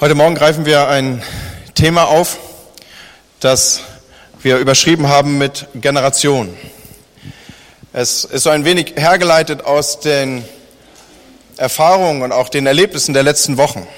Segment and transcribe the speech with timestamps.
[0.00, 1.24] Heute Morgen greifen wir ein
[1.74, 2.38] Thema auf,
[3.40, 3.80] das
[4.40, 6.56] wir überschrieben haben mit Generation.
[7.92, 10.44] Es ist so ein wenig hergeleitet aus den
[11.56, 13.88] Erfahrungen und auch den Erlebnissen der letzten Wochen.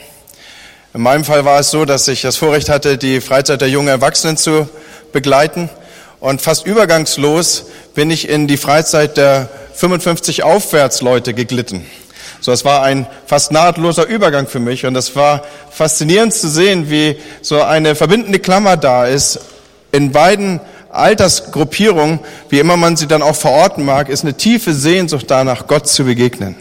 [0.94, 3.88] In meinem Fall war es so, dass ich das Vorrecht hatte, die Freizeit der jungen
[3.88, 4.70] Erwachsenen zu
[5.12, 5.68] begleiten.
[6.18, 11.84] Und fast übergangslos bin ich in die Freizeit der 55 Aufwärtsleute geglitten.
[12.40, 16.90] So, es war ein fast nahtloser Übergang für mich und es war faszinierend zu sehen,
[16.90, 19.40] wie so eine verbindende Klammer da ist.
[19.92, 25.26] In beiden Altersgruppierungen, wie immer man sie dann auch verorten mag, ist eine tiefe Sehnsucht
[25.28, 26.56] danach, Gott zu begegnen.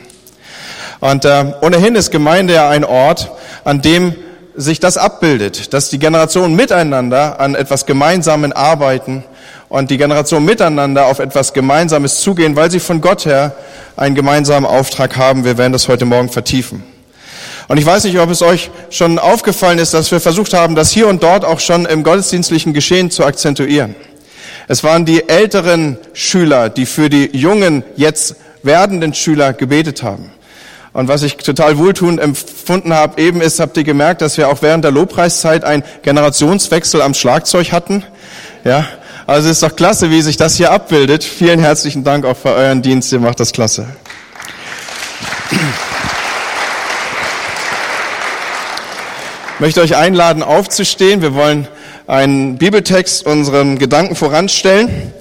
[0.99, 3.31] Und äh, ohnehin ist Gemeinde ja ein Ort,
[3.63, 4.16] an dem
[4.55, 9.23] sich das abbildet, dass die Generationen miteinander an etwas Gemeinsamen arbeiten
[9.69, 13.55] und die Generationen miteinander auf etwas Gemeinsames zugehen, weil sie von Gott her
[13.95, 15.45] einen gemeinsamen Auftrag haben.
[15.45, 16.83] Wir werden das heute Morgen vertiefen.
[17.67, 20.89] Und ich weiß nicht, ob es euch schon aufgefallen ist, dass wir versucht haben, das
[20.89, 23.95] hier und dort auch schon im gottesdienstlichen Geschehen zu akzentuieren.
[24.67, 30.31] Es waren die älteren Schüler, die für die jungen, jetzt werdenden Schüler gebetet haben.
[30.94, 34.63] Und was ich total wohltuend empfunden habe, eben ist, habt ihr gemerkt, dass wir auch
[34.63, 38.03] während der Lobpreiszeit einen Generationswechsel am Schlagzeug hatten.
[38.63, 38.88] Ja,
[39.30, 41.23] also ist doch klasse, wie sich das hier abbildet.
[41.23, 43.11] Vielen herzlichen Dank auch für euren Dienst.
[43.11, 43.85] Ihr macht das klasse.
[49.53, 51.22] Ich möchte euch einladen, aufzustehen.
[51.22, 51.67] Wir wollen
[52.07, 55.13] einen Bibeltext unseren Gedanken voranstellen.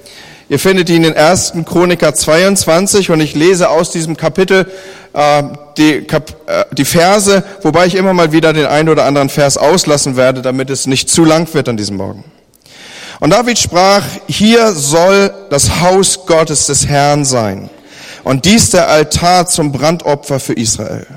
[0.49, 1.53] Ihr findet ihn in 1.
[1.65, 4.65] Chroniker 22 und ich lese aus diesem Kapitel
[5.13, 5.43] äh,
[5.77, 9.57] die, Kap äh, die Verse, wobei ich immer mal wieder den einen oder anderen Vers
[9.57, 12.23] auslassen werde, damit es nicht zu lang wird an diesem Morgen.
[13.19, 17.69] Und David sprach, hier soll das Haus Gottes des Herrn sein.
[18.23, 21.07] Und dies der Altar zum Brandopfer für Israel.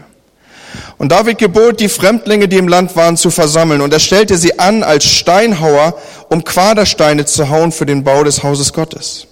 [0.99, 3.81] Und David gebot, die Fremdlinge, die im Land waren, zu versammeln.
[3.81, 5.95] Und er stellte sie an als Steinhauer,
[6.29, 9.27] um Quadersteine zu hauen für den Bau des Hauses Gottes.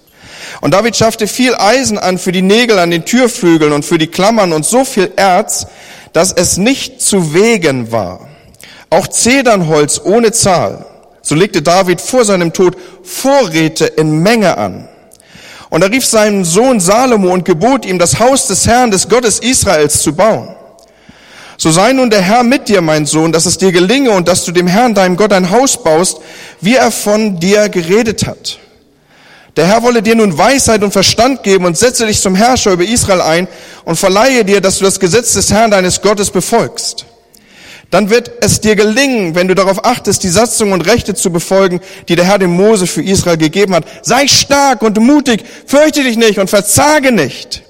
[0.59, 4.07] Und David schaffte viel Eisen an für die Nägel an den Türflügeln und für die
[4.07, 5.67] Klammern und so viel Erz,
[6.13, 8.27] dass es nicht zu wegen war.
[8.89, 10.85] Auch Zedernholz ohne Zahl.
[11.21, 14.87] So legte David vor seinem Tod Vorräte in Menge an.
[15.69, 19.39] Und er rief seinen Sohn Salomo und gebot ihm, das Haus des Herrn, des Gottes
[19.39, 20.55] Israels zu bauen.
[21.57, 24.43] So sei nun der Herr mit dir, mein Sohn, dass es dir gelinge und dass
[24.43, 26.17] du dem Herrn, deinem Gott, ein Haus baust,
[26.59, 28.57] wie er von dir geredet hat.
[29.55, 32.83] Der Herr wolle dir nun Weisheit und Verstand geben und setze dich zum Herrscher über
[32.83, 33.47] Israel ein
[33.85, 37.05] und verleihe dir, dass du das Gesetz des Herrn, deines Gottes, befolgst
[37.91, 41.81] dann wird es dir gelingen, wenn du darauf achtest, die Satzungen und Rechte zu befolgen,
[42.07, 43.85] die der Herr dem Mose für Israel gegeben hat.
[44.01, 47.63] Sei stark und mutig, fürchte dich nicht und verzage nicht.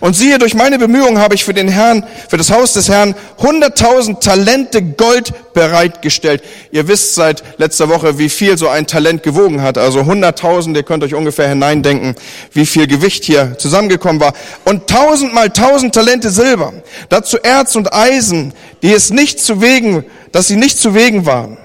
[0.00, 3.14] Und siehe, durch meine Bemühungen habe ich für den Herrn, für das Haus des Herrn,
[3.38, 6.42] hunderttausend Talente Gold bereitgestellt.
[6.70, 9.78] Ihr wisst seit letzter Woche, wie viel so ein Talent gewogen hat.
[9.78, 12.14] Also hunderttausend, ihr könnt euch ungefähr hineindenken,
[12.52, 14.34] wie viel Gewicht hier zusammengekommen war.
[14.64, 16.72] Und tausendmal tausend Talente Silber.
[17.08, 21.58] Dazu Erz und Eisen, die es nicht zu wegen, dass sie nicht zu wegen waren.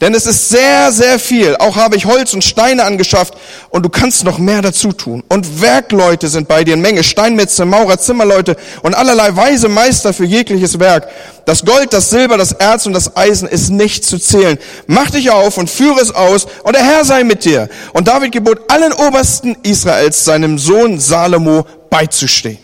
[0.00, 1.56] Denn es ist sehr, sehr viel.
[1.56, 3.34] Auch habe ich Holz und Steine angeschafft
[3.70, 5.24] und du kannst noch mehr dazu tun.
[5.28, 10.24] Und Werkleute sind bei dir in Menge, Steinmetze, Maurer, Zimmerleute und allerlei weise Meister für
[10.24, 11.08] jegliches Werk.
[11.46, 14.58] Das Gold, das Silber, das Erz und das Eisen ist nicht zu zählen.
[14.86, 17.68] Mach dich auf und führe es aus und der Herr sei mit dir.
[17.92, 22.58] Und David gebot allen Obersten Israels, seinem Sohn Salomo beizustehen.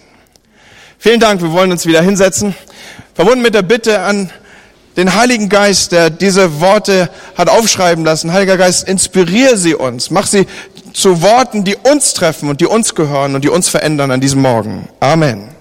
[0.99, 2.55] Vielen Dank, wir wollen uns wieder hinsetzen.
[3.15, 4.31] Verbunden mit der Bitte an
[4.97, 8.33] den Heiligen Geist, der diese Worte hat aufschreiben lassen.
[8.33, 10.11] Heiliger Geist, inspiriere sie uns.
[10.11, 10.47] Mach sie
[10.93, 14.41] zu Worten, die uns treffen und die uns gehören und die uns verändern an diesem
[14.43, 14.89] Morgen.
[15.01, 15.54] Amen.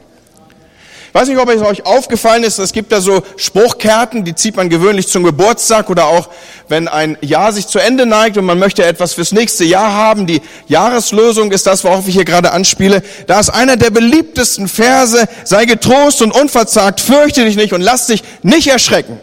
[1.13, 4.55] Ich weiß nicht, ob es euch aufgefallen ist, es gibt da so Spruchkärten, die zieht
[4.55, 6.27] man gewöhnlich zum Geburtstag oder auch,
[6.69, 10.25] wenn ein Jahr sich zu Ende neigt und man möchte etwas fürs nächste Jahr haben.
[10.25, 13.03] Die Jahreslösung ist das, worauf ich hier gerade anspiele.
[13.27, 18.07] Da ist einer der beliebtesten Verse, sei getrost und unverzagt, fürchte dich nicht und lass
[18.07, 19.19] dich nicht erschrecken.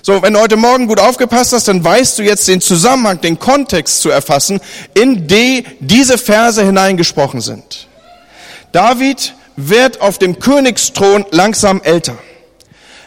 [0.00, 3.38] So, wenn du heute Morgen gut aufgepasst hast, dann weißt du jetzt den Zusammenhang, den
[3.38, 4.58] Kontext zu erfassen,
[4.94, 7.88] in die diese Verse hineingesprochen sind.
[8.72, 12.16] David wird auf dem Königsthron langsam älter.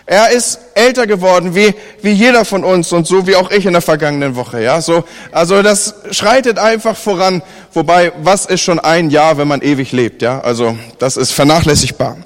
[0.05, 3.71] Er ist älter geworden, wie, wie jeder von uns und so wie auch ich in
[3.71, 4.81] der vergangenen Woche, ja.
[4.81, 7.41] So, also das schreitet einfach voran.
[7.71, 10.41] Wobei, was ist schon ein Jahr, wenn man ewig lebt, ja?
[10.41, 12.17] Also, das ist vernachlässigbar.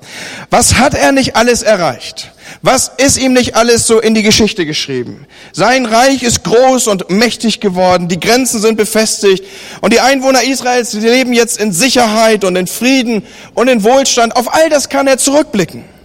[0.50, 2.32] Was hat er nicht alles erreicht?
[2.64, 5.28] Was ist ihm nicht alles so in die Geschichte geschrieben?
[5.52, 9.44] Sein Reich ist groß und mächtig geworden, die Grenzen sind befestigt
[9.82, 14.36] und die Einwohner Israels leben jetzt in Sicherheit und in Frieden und in Wohlstand.
[14.36, 15.97] Auf all das kann er zurückblicken.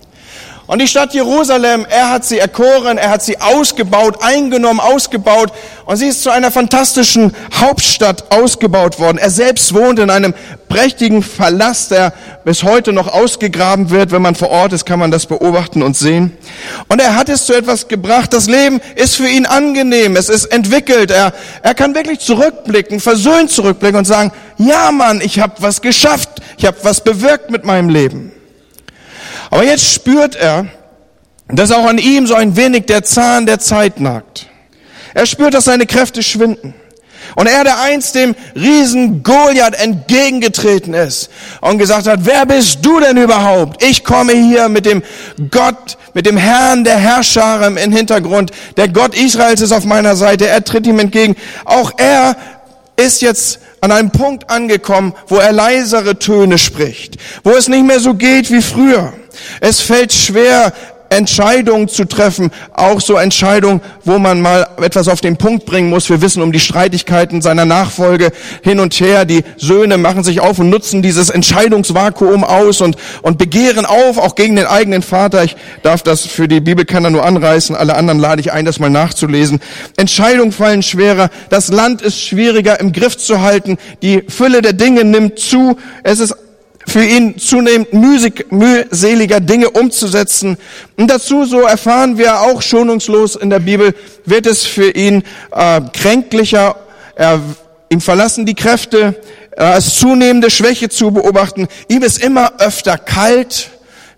[0.72, 5.52] Und die Stadt Jerusalem, er hat sie erkoren, er hat sie ausgebaut, eingenommen, ausgebaut.
[5.84, 9.18] Und sie ist zu einer fantastischen Hauptstadt ausgebaut worden.
[9.18, 10.32] Er selbst wohnt in einem
[10.70, 12.14] prächtigen Verlass, der
[12.46, 14.12] bis heute noch ausgegraben wird.
[14.12, 16.32] Wenn man vor Ort ist, kann man das beobachten und sehen.
[16.88, 18.32] Und er hat es zu etwas gebracht.
[18.32, 20.16] Das Leben ist für ihn angenehm.
[20.16, 21.10] Es ist entwickelt.
[21.10, 26.30] Er, er kann wirklich zurückblicken, versöhnt zurückblicken und sagen, ja Mann, ich habe was geschafft.
[26.56, 28.32] Ich habe was bewirkt mit meinem Leben.
[29.52, 30.64] Aber jetzt spürt er,
[31.48, 34.46] dass auch an ihm so ein wenig der Zahn der Zeit nagt.
[35.12, 36.72] Er spürt, dass seine Kräfte schwinden.
[37.36, 41.28] Und er, der einst dem Riesen Goliath entgegengetreten ist
[41.60, 43.84] und gesagt hat, wer bist du denn überhaupt?
[43.84, 45.02] Ich komme hier mit dem
[45.50, 48.52] Gott, mit dem Herrn der Herrscher im Hintergrund.
[48.78, 50.48] Der Gott Israels ist auf meiner Seite.
[50.48, 51.36] Er tritt ihm entgegen.
[51.66, 52.36] Auch er
[52.96, 58.00] ist jetzt an einem Punkt angekommen, wo er leisere Töne spricht, wo es nicht mehr
[58.00, 59.12] so geht wie früher.
[59.60, 60.72] Es fällt schwer,
[61.16, 66.08] Entscheidungen zu treffen, auch so Entscheidungen, wo man mal etwas auf den Punkt bringen muss.
[66.08, 68.32] Wir wissen um die Streitigkeiten seiner Nachfolge
[68.62, 69.24] hin und her.
[69.24, 74.34] Die Söhne machen sich auf und nutzen dieses Entscheidungsvakuum aus und, und begehren auf, auch
[74.34, 75.44] gegen den eigenen Vater.
[75.44, 77.76] Ich darf das für die Bibelkenner nur anreißen.
[77.76, 79.60] Alle anderen lade ich ein, das mal nachzulesen.
[79.96, 81.30] Entscheidungen fallen schwerer.
[81.50, 83.78] Das Land ist schwieriger im Griff zu halten.
[84.02, 85.76] Die Fülle der Dinge nimmt zu.
[86.02, 86.34] Es ist
[86.86, 90.58] für ihn zunehmend mühseliger Dinge umzusetzen.
[90.96, 93.94] Und dazu, so erfahren wir auch schonungslos in der Bibel,
[94.24, 96.76] wird es für ihn äh, kränklicher,
[97.14, 97.40] er,
[97.88, 99.14] ihm verlassen die Kräfte,
[99.52, 103.70] er ist zunehmende Schwäche zu beobachten, ihm ist immer öfter kalt,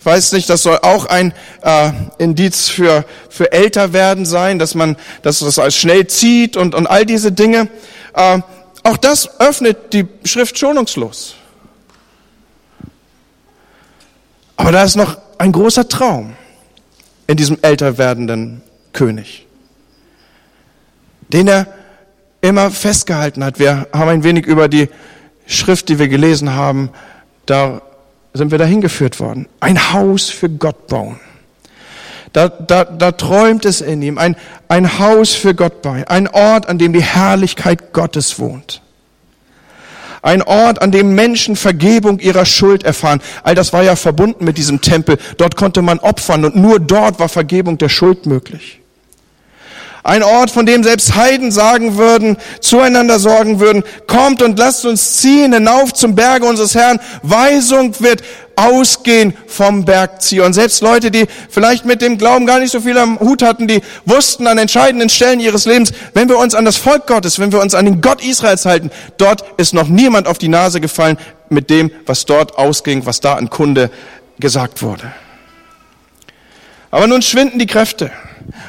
[0.04, 1.32] ich weiß nicht, das soll auch ein
[1.62, 6.74] äh, Indiz für, für älter werden sein, dass man dass das als schnell zieht und,
[6.74, 7.68] und all diese Dinge.
[8.12, 8.40] Äh,
[8.82, 11.36] auch das öffnet die Schrift schonungslos.
[14.56, 16.34] Aber da ist noch ein großer Traum
[17.26, 18.62] in diesem älter werdenden
[18.92, 19.46] König,
[21.28, 21.66] den er
[22.40, 23.58] immer festgehalten hat.
[23.58, 24.88] Wir haben ein wenig über die
[25.46, 26.90] Schrift, die wir gelesen haben,
[27.46, 27.82] da
[28.32, 29.48] sind wir dahin geführt worden.
[29.60, 31.20] Ein Haus für Gott bauen.
[32.32, 34.36] Da, da, da träumt es in ihm, ein,
[34.66, 38.82] ein Haus für Gott bauen, ein Ort, an dem die Herrlichkeit Gottes wohnt.
[40.24, 43.20] Ein Ort, an dem Menschen Vergebung ihrer Schuld erfahren.
[43.42, 45.18] All das war ja verbunden mit diesem Tempel.
[45.36, 48.80] Dort konnte man opfern und nur dort war Vergebung der Schuld möglich.
[50.06, 55.16] Ein Ort, von dem selbst Heiden sagen würden, zueinander sorgen würden, kommt und lasst uns
[55.16, 57.00] ziehen hinauf zum Berge unseres Herrn.
[57.22, 58.22] Weisung wird
[58.54, 60.52] ausgehen vom Berg Zion.
[60.52, 63.80] Selbst Leute, die vielleicht mit dem Glauben gar nicht so viel am Hut hatten, die
[64.04, 67.62] wussten an entscheidenden Stellen ihres Lebens, wenn wir uns an das Volk Gottes, wenn wir
[67.62, 71.16] uns an den Gott Israels halten, dort ist noch niemand auf die Nase gefallen
[71.48, 73.90] mit dem, was dort ausging, was da an Kunde
[74.38, 75.10] gesagt wurde.
[76.90, 78.10] Aber nun schwinden die Kräfte.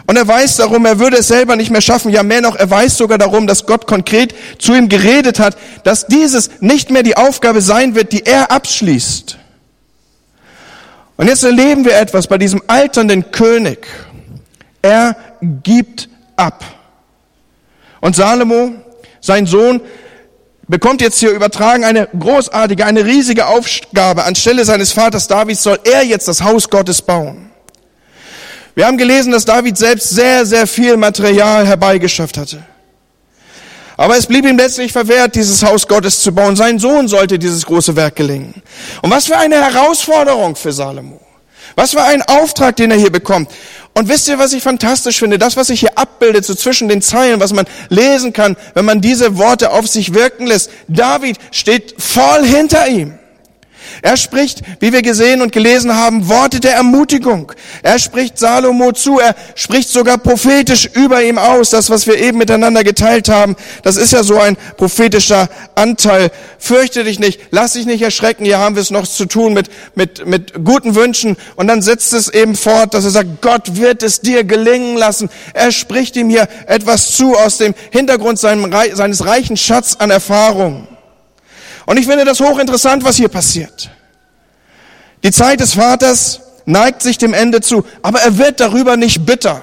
[0.08, 2.12] Und er weiß darum, er würde es selber nicht mehr schaffen.
[2.12, 6.08] Ja, mehr noch, er weiß sogar darum, dass Gott konkret zu ihm geredet hat, dass
[6.08, 9.38] dieses nicht mehr die Aufgabe sein wird, die er abschließt.
[11.18, 13.88] Und jetzt erleben wir etwas bei diesem alternden König.
[14.82, 15.16] Er
[15.64, 16.64] gibt ab.
[18.02, 18.74] Und Salomo,
[19.22, 19.82] sein Sohn,
[20.68, 24.26] bekommt jetzt hier übertragen eine großartige, eine riesige Aufgabe.
[24.26, 27.50] Anstelle seines Vaters Davids soll er jetzt das Haus Gottes bauen.
[28.76, 32.64] Wir haben gelesen, dass David selbst sehr, sehr viel Material herbeigeschafft hatte.
[33.98, 36.58] Aber es blieb ihm letztlich verwehrt, dieses Haus Gottes zu bauen.
[36.58, 38.62] Sein Sohn sollte dieses große Werk gelingen.
[39.02, 41.22] Und was für eine Herausforderung für Salomo.
[41.76, 43.50] Was für ein Auftrag, den er hier bekommt.
[43.94, 45.40] Und wisst ihr, was ich fantastisch finde?
[45.40, 49.00] Das, was sich hier abbildet, so zwischen den Zeilen, was man lesen kann, wenn man
[49.00, 50.70] diese Worte auf sich wirken lässt.
[50.90, 53.18] David steht voll hinter ihm.
[54.02, 57.52] Er spricht, wie wir gesehen und gelesen haben, Worte der Ermutigung.
[57.84, 62.38] Er spricht Salomo zu, er spricht sogar prophetisch über ihm aus, das, was wir eben
[62.38, 63.56] miteinander geteilt haben.
[63.84, 66.32] Das ist ja so ein prophetischer Anteil.
[66.60, 69.70] Fürchte dich nicht, lass dich nicht erschrecken, hier haben wir es noch zu tun mit,
[69.96, 71.38] mit, mit guten Wünschen.
[71.56, 75.30] Und dann setzt es eben fort, dass er sagt, Gott wird es dir gelingen lassen.
[75.54, 80.88] Er spricht ihm hier etwas zu aus dem Hintergrund seines reichen Schatz an Erfahrung.
[81.86, 83.90] Und ich finde das hochinteressant, was hier passiert.
[85.24, 89.62] Die Zeit des Vaters neigt sich dem Ende zu, aber er wird darüber nicht bitter.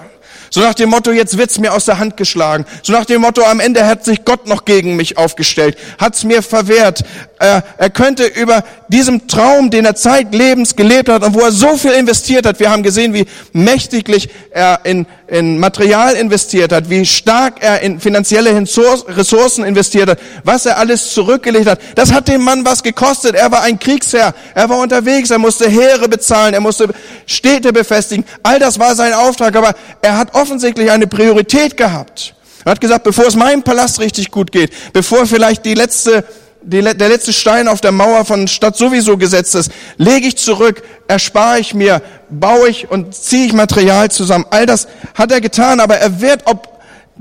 [0.54, 2.66] So nach dem Motto, jetzt wird's mir aus der Hand geschlagen.
[2.82, 6.42] So nach dem Motto, am Ende hat sich Gott noch gegen mich aufgestellt, hat's mir
[6.42, 7.04] verwehrt.
[7.38, 11.78] Er, er könnte über diesem Traum, den er zeitlebens gelebt hat und wo er so
[11.78, 13.24] viel investiert hat, wir haben gesehen, wie
[13.54, 20.18] mächtiglich er in, in Material investiert hat, wie stark er in finanzielle Ressourcen investiert hat,
[20.44, 21.80] was er alles zurückgelegt hat.
[21.94, 23.34] Das hat dem Mann was gekostet.
[23.34, 24.34] Er war ein Kriegsherr.
[24.54, 25.30] Er war unterwegs.
[25.30, 26.52] Er musste Heere bezahlen.
[26.52, 26.88] Er musste
[27.24, 28.26] Städte befestigen.
[28.42, 29.56] All das war sein Auftrag.
[29.56, 32.34] Aber er hat offensichtlich eine Priorität gehabt.
[32.66, 36.24] Er hat gesagt, bevor es meinem Palast richtig gut geht, bevor vielleicht die letzte
[36.64, 41.58] der letzte Stein auf der Mauer von Stadt sowieso gesetzt ist, lege ich zurück, erspare
[41.58, 44.46] ich mir, baue ich und ziehe ich Material zusammen.
[44.50, 46.80] All das hat er getan, aber er wird, ob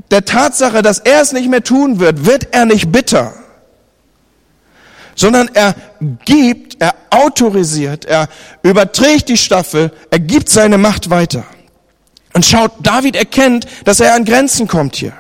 [0.10, 3.34] der Tatsache, dass er es nicht mehr tun wird, wird er nicht bitter,
[5.16, 5.76] sondern er
[6.26, 8.28] gibt, er autorisiert, er
[8.64, 11.44] überträgt die Staffel, er gibt seine Macht weiter.
[12.34, 15.14] Und schaut, David erkennt, dass er an Grenzen kommt hier.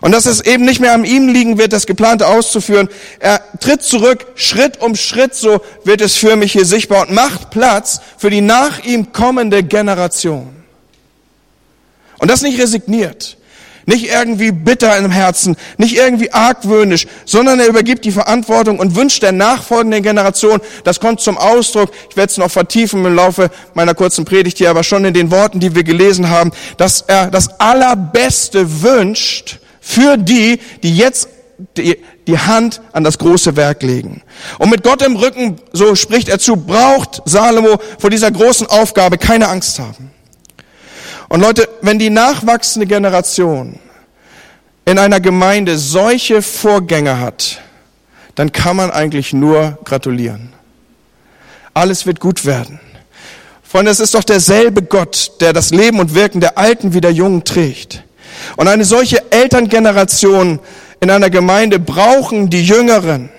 [0.00, 2.88] Und dass es eben nicht mehr an ihm liegen wird, das Geplante auszuführen.
[3.20, 7.50] Er tritt zurück, Schritt um Schritt, so wird es für mich hier sichtbar und macht
[7.50, 10.58] Platz für die nach ihm kommende Generation.
[12.18, 13.36] Und das nicht resigniert,
[13.86, 19.22] nicht irgendwie bitter im Herzen, nicht irgendwie argwöhnisch, sondern er übergibt die Verantwortung und wünscht
[19.22, 23.94] der nachfolgenden Generation, das kommt zum Ausdruck, ich werde es noch vertiefen im Laufe meiner
[23.94, 27.60] kurzen Predigt hier, aber schon in den Worten, die wir gelesen haben, dass er das
[27.60, 31.30] Allerbeste wünscht für die, die jetzt
[31.78, 34.22] die, die Hand an das große Werk legen.
[34.58, 39.16] Und mit Gott im Rücken, so spricht er zu, braucht Salomo vor dieser großen Aufgabe
[39.16, 40.10] keine Angst haben.
[41.30, 43.78] Und Leute, wenn die nachwachsende Generation
[44.84, 47.62] in einer Gemeinde solche Vorgänger hat,
[48.34, 50.52] dann kann man eigentlich nur gratulieren.
[51.72, 52.78] Alles wird gut werden.
[53.62, 57.12] Freunde, es ist doch derselbe Gott, der das Leben und Wirken der Alten wie der
[57.12, 58.04] Jungen trägt.
[58.56, 60.60] Und eine solche Elterngeneration
[61.00, 63.30] in einer Gemeinde brauchen die Jüngeren,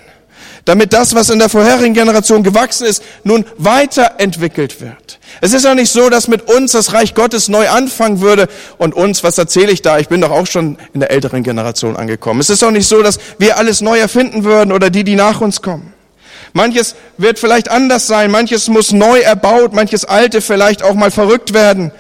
[0.66, 5.20] damit das, was in der vorherigen Generation gewachsen ist, nun weiterentwickelt wird.
[5.42, 8.94] Es ist ja nicht so, dass mit uns das Reich Gottes neu anfangen würde und
[8.94, 10.00] uns, was erzähle ich da?
[10.00, 12.40] Ich bin doch auch schon in der älteren Generation angekommen.
[12.40, 15.42] Es ist auch nicht so, dass wir alles neu erfinden würden oder die, die nach
[15.42, 15.94] uns kommen.
[16.54, 21.54] Manches wird vielleicht anders sein, manches muss neu erbaut, manches alte vielleicht auch mal verrückt
[21.54, 21.92] werden.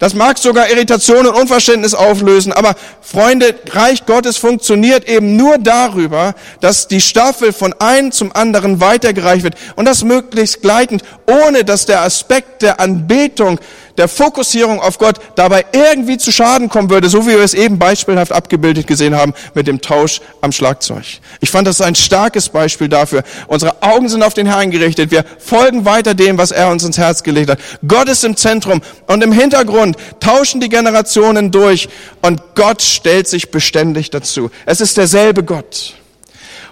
[0.00, 6.34] Das mag sogar Irritation und Unverständnis auflösen, aber Freunde, Reich Gottes funktioniert eben nur darüber,
[6.60, 11.84] dass die Staffel von einem zum anderen weitergereicht wird und das möglichst gleitend, ohne dass
[11.84, 13.60] der Aspekt der Anbetung
[13.96, 17.78] der Fokussierung auf Gott dabei irgendwie zu Schaden kommen würde, so wie wir es eben
[17.78, 21.04] beispielhaft abgebildet gesehen haben mit dem Tausch am Schlagzeug.
[21.40, 23.22] Ich fand das ein starkes Beispiel dafür.
[23.46, 25.10] Unsere Augen sind auf den Herrn gerichtet.
[25.10, 27.58] Wir folgen weiter dem, was er uns ins Herz gelegt hat.
[27.86, 31.88] Gott ist im Zentrum und im Hintergrund tauschen die Generationen durch
[32.22, 34.50] und Gott stellt sich beständig dazu.
[34.66, 35.94] Es ist derselbe Gott.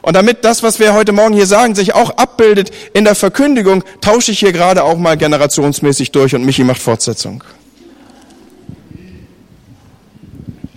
[0.08, 3.84] Und damit das, was wir heute Morgen hier sagen, sich auch abbildet in der Verkündigung,
[4.00, 7.44] tausche ich hier gerade auch mal generationsmäßig durch und Michi macht Fortsetzung.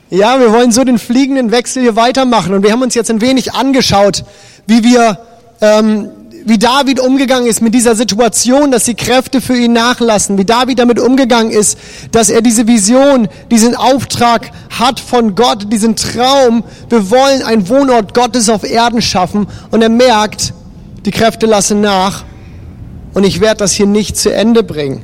[0.09, 3.21] Ja, wir wollen so den fliegenden Wechsel hier weitermachen und wir haben uns jetzt ein
[3.21, 4.25] wenig angeschaut,
[4.67, 5.19] wie wir
[5.61, 6.09] ähm,
[6.45, 10.79] wie David umgegangen ist mit dieser Situation, dass die Kräfte für ihn nachlassen, wie David
[10.79, 11.77] damit umgegangen ist,
[12.11, 18.13] dass er diese Vision, diesen Auftrag hat von Gott, diesen Traum, wir wollen ein Wohnort
[18.13, 20.53] Gottes auf Erden schaffen und er merkt,
[21.05, 22.23] die Kräfte lassen nach
[23.13, 25.03] und ich werde das hier nicht zu Ende bringen.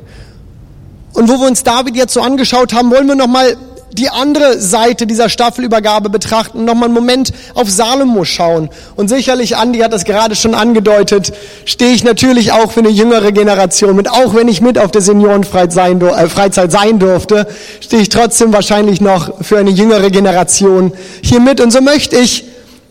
[1.12, 3.56] Und wo wir uns David jetzt so angeschaut haben, wollen wir nochmal
[3.92, 8.68] die andere Seite dieser Staffelübergabe betrachten, nochmal einen Moment auf Salomo schauen.
[8.96, 11.32] Und sicherlich, Andi hat das gerade schon angedeutet,
[11.64, 14.10] stehe ich natürlich auch für eine jüngere Generation mit.
[14.10, 17.46] Auch wenn ich mit auf der Seniorenfreizeit sein, äh, Freizeit sein durfte,
[17.80, 20.92] stehe ich trotzdem wahrscheinlich noch für eine jüngere Generation
[21.22, 21.60] hier mit.
[21.60, 22.44] Und so möchte ich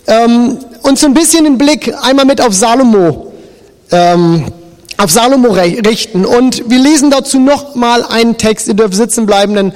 [0.07, 3.27] ähm, uns so ein bisschen den Blick einmal mit auf Salomo
[3.91, 4.45] ähm,
[4.97, 6.25] auf Salomo richten.
[6.25, 8.67] Und wir lesen dazu noch mal einen Text.
[8.67, 9.73] Ihr dürft sitzen bleiben, denn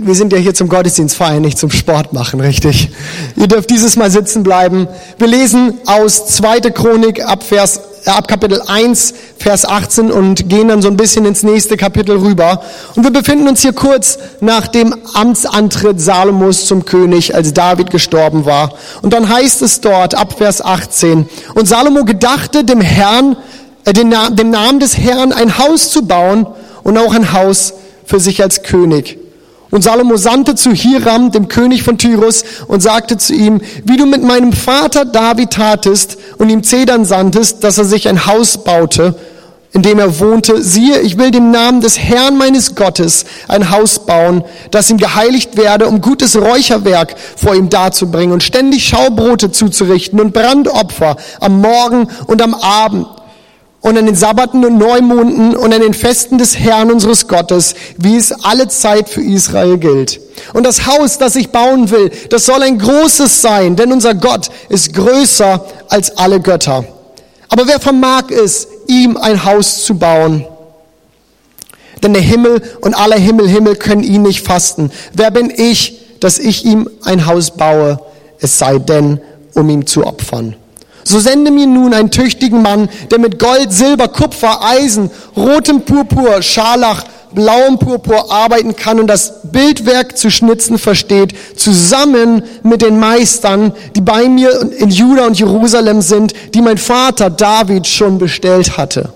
[0.00, 2.90] wir sind ja hier zum Gottesdienst feiern, nicht zum Sport machen, richtig?
[3.36, 4.86] Ihr dürft dieses Mal sitzen bleiben.
[5.18, 6.60] Wir lesen aus 2.
[6.70, 11.24] Chronik ab, Vers, äh, ab Kapitel 1, Vers 18 und gehen dann so ein bisschen
[11.24, 12.62] ins nächste Kapitel rüber.
[12.94, 18.44] Und wir befinden uns hier kurz nach dem Amtsantritt Salomos zum König, als David gestorben
[18.44, 18.74] war.
[19.02, 23.36] Und dann heißt es dort ab Vers 18, und Salomo gedachte dem Herrn,
[23.84, 26.46] äh, den, dem Namen des Herrn ein Haus zu bauen
[26.84, 27.74] und auch ein Haus
[28.04, 29.18] für sich als König.
[29.70, 34.06] Und Salomo sandte zu Hiram, dem König von Tyrus, und sagte zu ihm, wie du
[34.06, 39.14] mit meinem Vater David tatest und ihm Zedern sandtest, dass er sich ein Haus baute,
[39.72, 44.06] in dem er wohnte, siehe, ich will dem Namen des Herrn meines Gottes ein Haus
[44.06, 50.20] bauen, das ihm geheiligt werde, um gutes Räucherwerk vor ihm darzubringen und ständig Schaubrote zuzurichten
[50.20, 53.06] und Brandopfer am Morgen und am Abend
[53.80, 58.16] und an den Sabbaten und Neumonden und an den Festen des Herrn unseres Gottes, wie
[58.16, 60.20] es alle Zeit für Israel gilt.
[60.52, 64.50] Und das Haus, das ich bauen will, das soll ein großes sein, denn unser Gott
[64.68, 66.84] ist größer als alle Götter.
[67.48, 70.44] Aber wer vermag es, ihm ein Haus zu bauen?
[72.02, 74.90] Denn der Himmel und aller Himmel, Himmel können ihn nicht fasten.
[75.12, 78.00] Wer bin ich, dass ich ihm ein Haus baue,
[78.40, 79.20] es sei denn,
[79.54, 80.56] um ihm zu opfern?
[81.08, 86.42] So sende mir nun einen tüchtigen Mann, der mit Gold, Silber, Kupfer, Eisen, rotem Purpur,
[86.42, 93.72] Scharlach, blauem Purpur arbeiten kann und das Bildwerk zu schnitzen versteht, zusammen mit den Meistern,
[93.96, 99.10] die bei mir in Juda und Jerusalem sind, die mein Vater David schon bestellt hatte.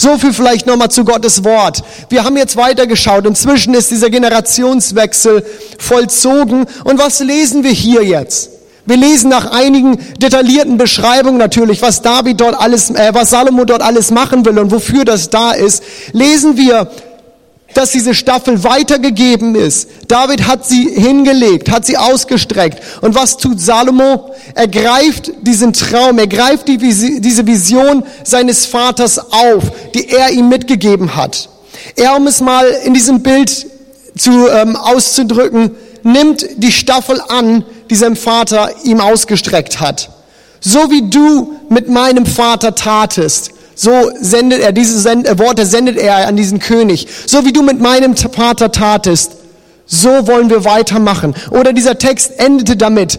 [0.00, 1.84] So viel vielleicht nochmal zu Gottes Wort.
[2.08, 3.24] Wir haben jetzt weitergeschaut.
[3.24, 5.46] Inzwischen ist dieser Generationswechsel
[5.78, 6.66] vollzogen.
[6.82, 8.53] Und was lesen wir hier jetzt?
[8.86, 13.82] Wir lesen nach einigen detaillierten Beschreibungen natürlich, was David dort alles, äh, was Salomo dort
[13.82, 15.82] alles machen will und wofür das da ist.
[16.12, 16.90] Lesen wir,
[17.72, 19.88] dass diese Staffel weitergegeben ist.
[20.06, 22.80] David hat sie hingelegt, hat sie ausgestreckt.
[23.00, 24.30] Und was tut Salomo?
[24.54, 29.64] Er greift diesen Traum, er greift die, diese Vision seines Vaters auf,
[29.94, 31.48] die er ihm mitgegeben hat.
[31.96, 33.66] Er, um es mal in diesem Bild
[34.16, 35.72] zu ähm, auszudrücken,
[36.04, 40.10] nimmt die Staffel an, die sein Vater ihm ausgestreckt hat.
[40.60, 46.28] So wie du mit meinem Vater tatest, so sendet er, diese äh, Worte sendet er
[46.28, 47.08] an diesen König.
[47.26, 49.32] So wie du mit meinem Vater tatest,
[49.86, 51.34] so wollen wir weitermachen.
[51.50, 53.18] Oder dieser Text endete damit.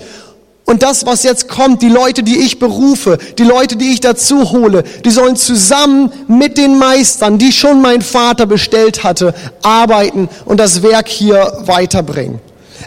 [0.65, 4.51] Und das, was jetzt kommt, die Leute, die ich berufe, die Leute, die ich dazu
[4.51, 10.59] hole, die sollen zusammen mit den Meistern, die schon mein Vater bestellt hatte, arbeiten und
[10.59, 12.39] das Werk hier weiterbringen.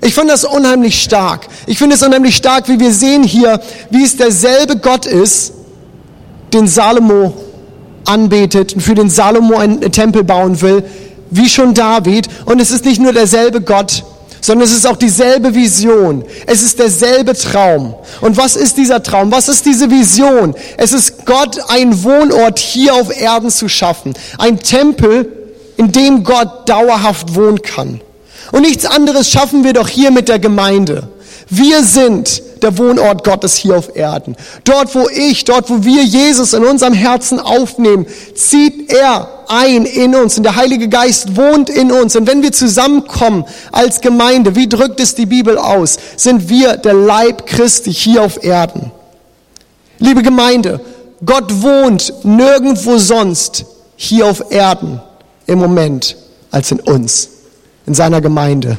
[0.03, 1.49] Ich finde das unheimlich stark.
[1.67, 5.53] Ich finde es unheimlich stark, wie wir sehen hier, wie es derselbe Gott ist,
[6.53, 7.35] den Salomo
[8.05, 10.85] anbetet und für den Salomo einen Tempel bauen will,
[11.31, 12.29] wie schon David.
[12.47, 14.05] Und es ist nicht nur derselbe Gott,
[14.41, 16.25] sondern es ist auch dieselbe Vision.
[16.47, 17.95] Es ist derselbe Traum.
[18.21, 19.31] Und was ist dieser Traum?
[19.33, 20.55] Was ist diese Vision?
[20.77, 24.15] Es ist Gott, einen Wohnort hier auf Erden zu schaffen.
[24.39, 25.33] Ein Tempel,
[25.77, 28.01] in dem Gott dauerhaft wohnen kann.
[28.53, 31.09] Und nichts anderes schaffen wir doch hier mit der Gemeinde.
[31.51, 34.37] Wir sind der Wohnort Gottes hier auf Erden.
[34.65, 40.15] Dort, wo ich, dort, wo wir Jesus in unserem Herzen aufnehmen, zieht er ein in
[40.15, 42.17] uns und der Heilige Geist wohnt in uns.
[42.17, 46.95] Und wenn wir zusammenkommen als Gemeinde, wie drückt es die Bibel aus, sind wir der
[46.95, 48.91] Leib Christi hier auf Erden.
[49.99, 50.81] Liebe Gemeinde,
[51.25, 53.65] Gott wohnt nirgendwo sonst
[53.97, 55.01] hier auf Erden
[55.47, 56.17] im Moment
[56.51, 57.31] als in uns
[57.89, 58.79] in seiner Gemeinde,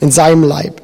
[0.00, 0.80] in seinem Leib.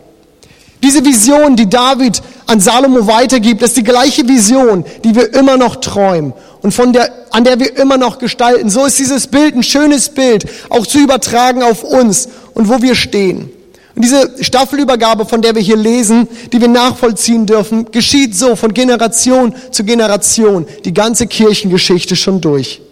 [0.83, 5.77] Diese Vision, die David an Salomo weitergibt, ist die gleiche Vision, die wir immer noch
[5.77, 8.69] träumen und von der, an der wir immer noch gestalten.
[8.69, 12.95] So ist dieses Bild ein schönes Bild, auch zu übertragen auf uns und wo wir
[12.95, 13.51] stehen.
[13.95, 18.75] Und diese Staffelübergabe, von der wir hier lesen, die wir nachvollziehen dürfen, geschieht so von
[18.75, 22.83] Generation zu Generation, die ganze Kirchengeschichte schon durch.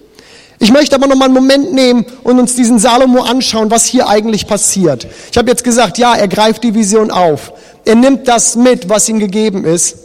[0.62, 4.08] Ich möchte aber noch mal einen Moment nehmen und uns diesen Salomo anschauen, was hier
[4.08, 5.06] eigentlich passiert.
[5.32, 7.54] Ich habe jetzt gesagt, ja, er greift die Vision auf.
[7.86, 9.96] Er nimmt das mit, was ihm gegeben ist.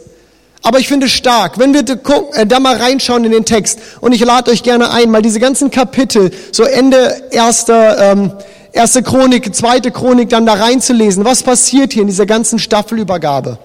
[0.62, 1.84] Aber ich finde stark, wenn wir
[2.32, 3.78] äh, da mal reinschauen in den Text.
[4.00, 8.32] Und ich lade euch gerne ein, mal diese ganzen Kapitel, so Ende erster, ähm,
[8.72, 11.26] erste Chronik, zweite Chronik, dann da reinzulesen.
[11.26, 13.58] Was passiert hier in dieser ganzen Staffelübergabe?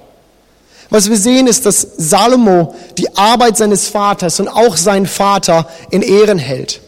[0.91, 6.01] Was wir sehen ist, dass Salomo die Arbeit seines Vaters und auch seinen Vater in
[6.01, 6.81] Ehren hält.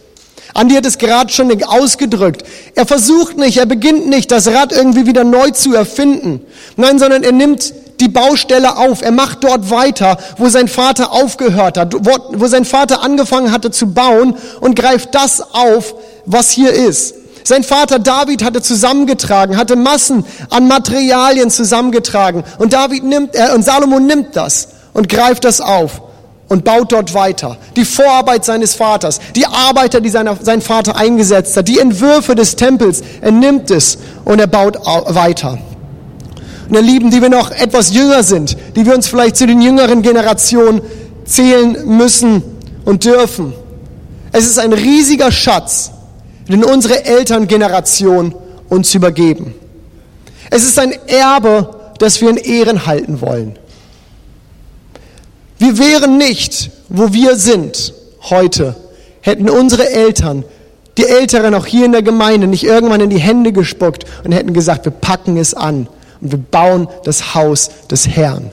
[0.54, 2.44] Andi hat es gerade schon ausgedrückt.
[2.76, 6.42] Er versucht nicht, er beginnt nicht, das Rad irgendwie wieder neu zu erfinden.
[6.76, 9.02] Nein, sondern er nimmt die Baustelle auf.
[9.02, 13.94] Er macht dort weiter, wo sein Vater aufgehört hat, wo sein Vater angefangen hatte zu
[13.94, 17.16] bauen und greift das auf, was hier ist.
[17.44, 22.44] Sein Vater David hatte zusammengetragen, hatte Massen an Materialien zusammengetragen.
[22.58, 26.02] Und David nimmt, äh, und Salomo nimmt das und greift das auf
[26.48, 27.58] und baut dort weiter.
[27.76, 32.56] Die Vorarbeit seines Vaters, die Arbeiter, die seine, sein Vater eingesetzt hat, die Entwürfe des
[32.56, 35.58] Tempels, er nimmt es und er baut weiter.
[36.70, 39.62] Und ihr Lieben, die wir noch etwas jünger sind, die wir uns vielleicht zu den
[39.62, 40.82] jüngeren Generationen
[41.26, 42.44] zählen müssen
[42.86, 43.54] und dürfen.
[44.32, 45.92] Es ist ein riesiger Schatz,
[46.48, 48.36] den unsere Elterngeneration
[48.70, 49.54] uns übergeben.
[50.50, 53.58] Es ist ein Erbe, das wir in Ehren halten wollen.
[55.58, 57.94] Wir wären nicht, wo wir sind
[58.30, 58.76] heute,
[59.22, 60.44] hätten unsere Eltern,
[60.98, 64.54] die Älteren auch hier in der Gemeinde, nicht irgendwann in die Hände gespuckt und hätten
[64.54, 65.88] gesagt, wir packen es an
[66.22, 68.52] und wir bauen das Haus des Herrn.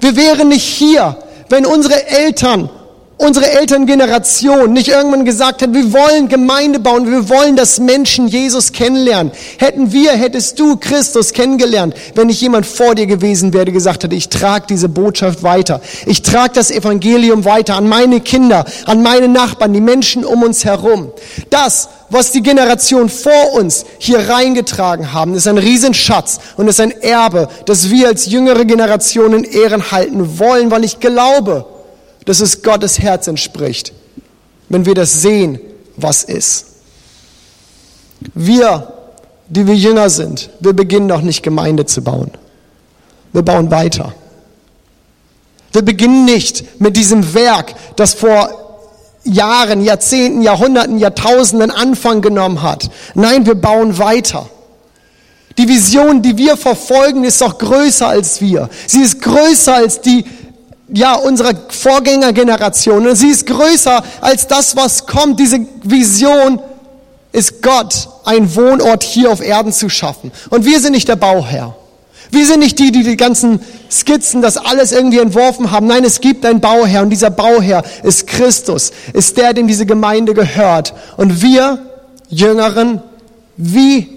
[0.00, 1.16] Wir wären nicht hier,
[1.48, 2.68] wenn unsere Eltern
[3.18, 8.72] unsere Elterngeneration nicht irgendwann gesagt hat, wir wollen Gemeinde bauen, wir wollen, dass Menschen Jesus
[8.72, 9.32] kennenlernen.
[9.58, 14.14] Hätten wir, hättest du Christus kennengelernt, wenn nicht jemand vor dir gewesen wäre, gesagt hätte,
[14.14, 15.80] ich trage diese Botschaft weiter.
[16.04, 20.64] Ich trage das Evangelium weiter an meine Kinder, an meine Nachbarn, die Menschen um uns
[20.64, 21.10] herum.
[21.48, 26.90] Das, was die Generation vor uns hier reingetragen haben, ist ein Riesenschatz und ist ein
[26.90, 31.64] Erbe, das wir als jüngere Generationen Ehren halten wollen, weil ich glaube,
[32.26, 33.92] dass es Gottes Herz entspricht,
[34.68, 35.58] wenn wir das sehen,
[35.96, 36.66] was ist.
[38.34, 38.92] Wir,
[39.48, 42.30] die wir Jünger sind, wir beginnen noch nicht Gemeinde zu bauen.
[43.32, 44.12] Wir bauen weiter.
[45.72, 48.66] Wir beginnen nicht mit diesem Werk, das vor
[49.24, 52.90] Jahren, Jahrzehnten, Jahrhunderten, Jahrtausenden Anfang genommen hat.
[53.14, 54.48] Nein, wir bauen weiter.
[55.58, 58.68] Die Vision, die wir verfolgen, ist doch größer als wir.
[58.86, 60.24] Sie ist größer als die
[60.88, 63.06] ja, unserer Vorgängergeneration.
[63.06, 65.40] Und sie ist größer als das, was kommt.
[65.40, 66.60] Diese Vision
[67.32, 70.32] ist Gott, ein Wohnort hier auf Erden zu schaffen.
[70.50, 71.76] Und wir sind nicht der Bauherr.
[72.30, 75.86] Wir sind nicht die, die die ganzen Skizzen, das alles irgendwie entworfen haben.
[75.86, 80.34] Nein, es gibt einen Bauherr und dieser Bauherr ist Christus, ist der, dem diese Gemeinde
[80.34, 80.92] gehört.
[81.16, 81.78] Und wir,
[82.28, 83.00] Jüngeren,
[83.56, 84.08] wie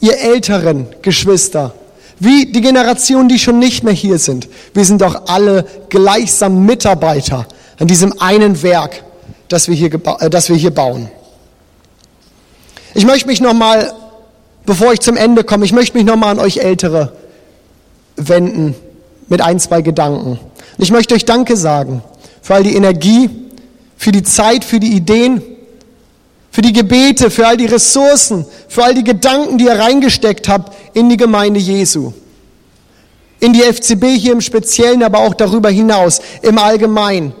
[0.00, 1.74] ihr älteren Geschwister,
[2.18, 4.48] wie die Generation, die schon nicht mehr hier sind.
[4.72, 7.46] Wir sind doch alle gleichsam Mitarbeiter
[7.78, 9.02] an diesem einen Werk,
[9.48, 11.08] das wir hier, äh, das wir hier bauen.
[12.94, 13.92] Ich möchte mich nochmal,
[14.64, 17.12] bevor ich zum Ende komme, ich möchte mich nochmal an euch Ältere
[18.16, 18.74] wenden
[19.28, 20.38] mit ein, zwei Gedanken.
[20.78, 22.02] Ich möchte euch Danke sagen
[22.42, 23.30] für all die Energie,
[23.96, 25.42] für die Zeit, für die Ideen,
[26.54, 30.72] für die Gebete, für all die Ressourcen, für all die Gedanken, die ihr reingesteckt habt
[30.94, 32.12] in die Gemeinde Jesu.
[33.40, 37.34] In die FCB hier im Speziellen, aber auch darüber hinaus, im Allgemeinen.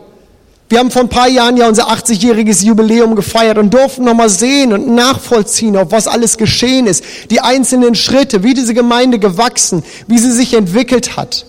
[0.68, 4.72] Wir haben vor ein paar Jahren ja unser 80-jähriges Jubiläum gefeiert und durften nochmal sehen
[4.72, 7.04] und nachvollziehen, auf was alles geschehen ist.
[7.30, 11.46] Die einzelnen Schritte, wie diese Gemeinde gewachsen, wie sie sich entwickelt hat.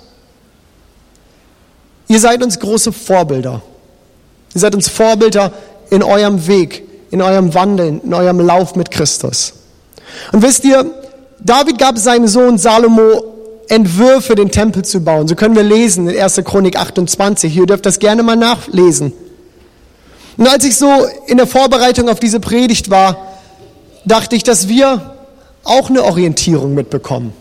[2.08, 3.64] Ihr seid uns große Vorbilder.
[4.54, 5.52] Ihr seid uns Vorbilder
[5.90, 6.85] in eurem Weg,
[7.16, 9.54] in eurem Wandeln, in eurem Lauf mit Christus.
[10.34, 10.86] Und wisst ihr,
[11.40, 13.24] David gab seinem Sohn Salomo
[13.70, 15.28] Entwürfe, den Tempel zu bauen.
[15.28, 16.42] So können wir lesen in 1.
[16.44, 17.56] Chronik 28.
[17.56, 19.14] Ihr dürft das gerne mal nachlesen.
[20.38, 20.90] Und als ich so
[21.26, 23.18] in der Vorbereitung auf diese Predigt war,
[24.04, 25.16] dachte ich, dass wir
[25.64, 27.34] auch eine Orientierung mitbekommen.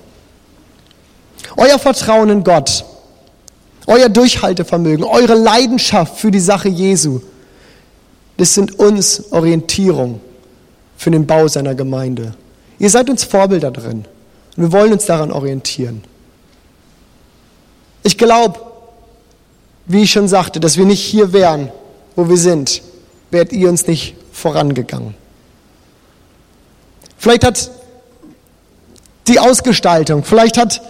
[1.56, 2.84] Euer Vertrauen in Gott,
[3.88, 7.20] euer Durchhaltevermögen, eure Leidenschaft für die Sache Jesu,
[8.36, 10.20] das sind uns Orientierung
[10.96, 12.34] für den Bau seiner Gemeinde.
[12.78, 14.04] Ihr seid uns Vorbilder drin
[14.56, 16.02] und wir wollen uns daran orientieren.
[18.02, 18.60] Ich glaube,
[19.86, 21.70] wie ich schon sagte, dass wir nicht hier wären,
[22.16, 22.82] wo wir sind,
[23.30, 25.14] wärt ihr uns nicht vorangegangen.
[27.18, 27.70] Vielleicht hat
[29.26, 30.82] die Ausgestaltung, vielleicht hat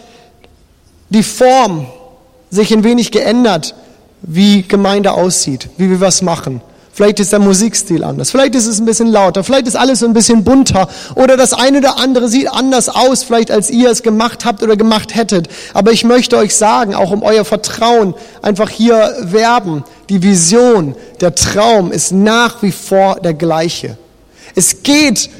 [1.10, 1.86] die Form
[2.50, 3.74] sich ein wenig geändert,
[4.22, 6.60] wie Gemeinde aussieht, wie wir was machen.
[6.94, 8.30] Vielleicht ist der Musikstil anders.
[8.30, 9.42] Vielleicht ist es ein bisschen lauter.
[9.42, 10.88] Vielleicht ist alles so ein bisschen bunter.
[11.16, 14.76] Oder das eine oder andere sieht anders aus, vielleicht als ihr es gemacht habt oder
[14.76, 15.48] gemacht hättet.
[15.72, 19.82] Aber ich möchte euch sagen, auch um euer Vertrauen einfach hier werben.
[20.08, 23.98] Die Vision, der Traum ist nach wie vor der gleiche.
[24.54, 25.30] Es geht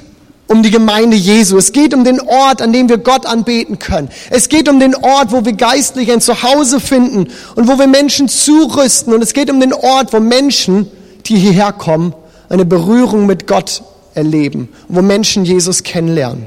[0.49, 1.57] um die Gemeinde Jesu.
[1.57, 4.09] Es geht um den Ort, an dem wir Gott anbeten können.
[4.29, 8.29] Es geht um den Ort, wo wir geistlich ein Zuhause finden und wo wir Menschen
[8.29, 9.15] zurüsten.
[9.15, 10.91] Und es geht um den Ort, wo Menschen
[11.27, 12.15] die hierher kommen,
[12.49, 13.83] eine Berührung mit Gott
[14.15, 16.47] erleben, wo Menschen Jesus kennenlernen.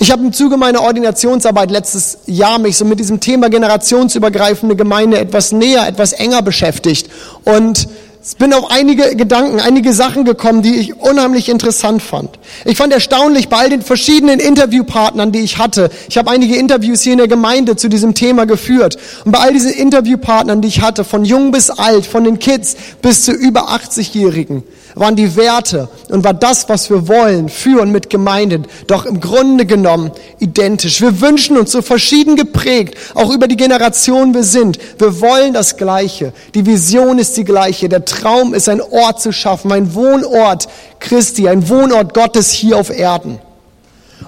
[0.00, 5.18] Ich habe im Zuge meiner Ordinationsarbeit letztes Jahr mich so mit diesem Thema generationsübergreifende Gemeinde
[5.18, 7.10] etwas näher, etwas enger beschäftigt
[7.44, 7.88] und
[8.20, 12.38] es bin auf einige Gedanken, einige Sachen gekommen, die ich unheimlich interessant fand.
[12.64, 15.88] Ich fand erstaunlich bei all den verschiedenen Interviewpartnern, die ich hatte.
[16.08, 18.96] Ich habe einige Interviews hier in der Gemeinde zu diesem Thema geführt.
[19.24, 22.76] Und bei all diesen Interviewpartnern, die ich hatte, von jung bis alt, von den Kids
[23.00, 27.92] bis zu über 80-Jährigen, waren die Werte und war das, was wir wollen, für und
[27.92, 31.00] mit Gemeinden, doch im Grunde genommen identisch.
[31.00, 34.78] Wir wünschen uns so verschieden geprägt, auch über die Generation wir sind.
[34.98, 36.32] Wir wollen das Gleiche.
[36.54, 37.88] Die Vision ist die gleiche.
[37.88, 40.68] Der Traum ist, ein Ort zu schaffen, ein Wohnort
[40.98, 43.38] Christi, ein Wohnort Gottes hier auf Erden.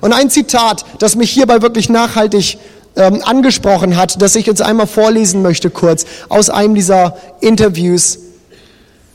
[0.00, 2.58] Und ein Zitat, das mich hierbei wirklich nachhaltig
[2.96, 8.18] ähm, angesprochen hat, das ich jetzt einmal vorlesen möchte kurz aus einem dieser Interviews,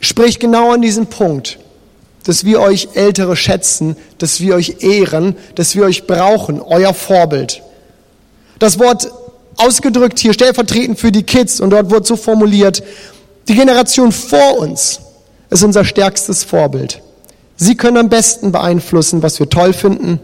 [0.00, 1.58] spricht genau an diesem Punkt,
[2.24, 7.62] dass wir euch Ältere schätzen, dass wir euch ehren, dass wir euch brauchen, euer Vorbild.
[8.58, 9.10] Das Wort
[9.56, 12.82] ausgedrückt hier stellvertretend für die Kids und dort wird so formuliert,
[13.48, 15.00] Die Generation vor uns
[15.50, 17.00] ist unser stärkstes Vorbild.
[17.56, 20.20] Sie können am besten beeinflussen, was wir toll finden,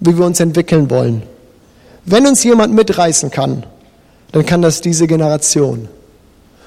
[0.00, 1.22] wie wir uns entwickeln wollen.
[2.04, 3.64] Wenn uns jemand mitreißen kann,
[4.32, 5.88] dann kann das diese Generation.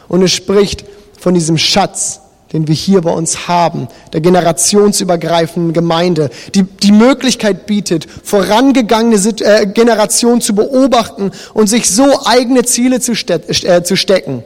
[0.08, 0.86] Und es spricht
[1.20, 2.22] von diesem Schatz,
[2.54, 9.68] den wir hier bei uns haben, der generationsübergreifenden Gemeinde, die die Möglichkeit bietet, vorangegangene äh,
[9.68, 14.44] Generationen zu beobachten und sich so eigene Ziele zu, ste äh, zu stecken.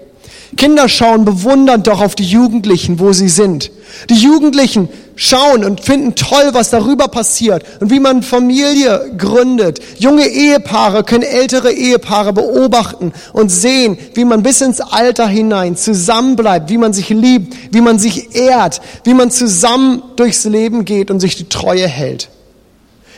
[0.55, 3.71] Kinder schauen bewundernd doch auf die Jugendlichen, wo sie sind.
[4.09, 9.79] Die Jugendlichen schauen und finden toll, was darüber passiert und wie man Familie gründet.
[9.97, 16.69] Junge Ehepaare können ältere Ehepaare beobachten und sehen, wie man bis ins Alter hinein zusammenbleibt,
[16.69, 21.19] wie man sich liebt, wie man sich ehrt, wie man zusammen durchs Leben geht und
[21.19, 22.29] sich die Treue hält.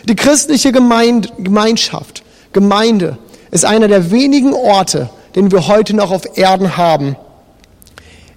[0.07, 3.17] Die christliche Gemeinschaft, Gemeinde,
[3.51, 7.15] ist einer der wenigen Orte, den wir heute noch auf Erden haben,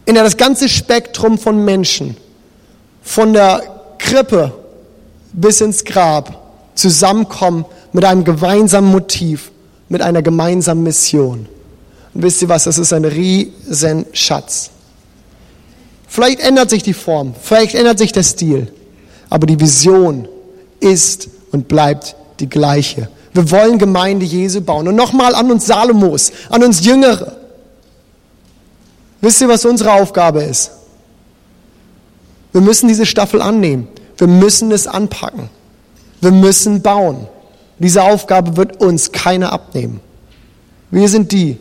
[0.09, 2.17] in der das ganze Spektrum von Menschen
[3.03, 3.63] von der
[3.99, 4.55] Krippe
[5.35, 9.51] bis ins Grab zusammenkommen mit einem gemeinsamen Motiv,
[9.91, 11.47] mit einer gemeinsamen Mission.
[12.15, 14.71] Und wisst ihr was, das ist ein riesen Schatz.
[16.07, 18.73] Vielleicht ändert sich die Form, vielleicht ändert sich der Stil,
[19.29, 20.27] aber die Vision
[20.81, 23.11] ist und bleibt die gleiche.
[23.35, 24.89] Wir wollen Gemeinde Jesu bauen.
[24.89, 27.37] Und nochmal an uns Salomos, an uns Jüngere.
[29.21, 30.71] Wisst ihr, was unsere Aufgabe ist?
[32.53, 33.89] Wir müssen diese Staffel annehmen.
[34.17, 35.49] Wir müssen es anpacken.
[36.21, 37.29] Wir müssen bauen.
[37.79, 40.01] Diese Aufgabe wird uns keiner abnehmen.
[40.91, 41.59] Wir sind die,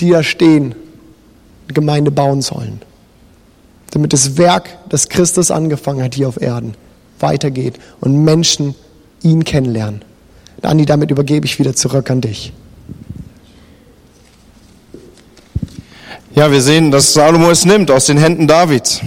[0.00, 0.74] die da stehen,
[1.68, 2.82] die Gemeinde bauen sollen.
[3.90, 6.74] Damit das Werk, das Christus angefangen hat hier auf Erden,
[7.18, 8.74] weitergeht und Menschen
[9.22, 10.02] ihn kennenlernen.
[10.62, 12.52] Andi, damit übergebe ich wieder zurück an dich.
[16.32, 19.00] Ja, wir sehen, dass Salomo es nimmt aus den Händen Davids.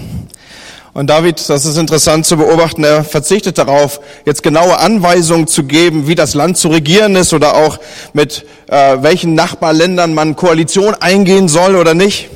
[0.94, 6.06] Und David, das ist interessant zu beobachten, er verzichtet darauf, jetzt genaue Anweisungen zu geben,
[6.08, 7.80] wie das Land zu regieren ist oder auch
[8.12, 12.30] mit äh, welchen Nachbarländern man Koalition eingehen soll oder nicht.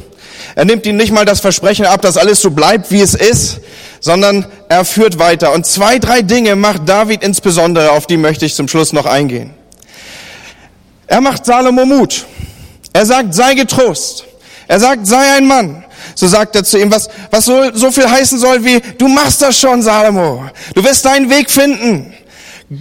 [0.55, 3.59] Er nimmt ihm nicht mal das Versprechen ab, dass alles so bleibt, wie es ist,
[3.99, 5.51] sondern er führt weiter.
[5.51, 9.53] Und zwei, drei Dinge macht David insbesondere, auf die möchte ich zum Schluss noch eingehen.
[11.07, 12.25] Er macht Salomo Mut.
[12.93, 14.23] Er sagt, sei getrost.
[14.67, 15.83] Er sagt, sei ein Mann.
[16.15, 19.41] So sagt er zu ihm, was, was so, so viel heißen soll wie, du machst
[19.41, 20.45] das schon, Salomo.
[20.73, 22.13] Du wirst deinen Weg finden.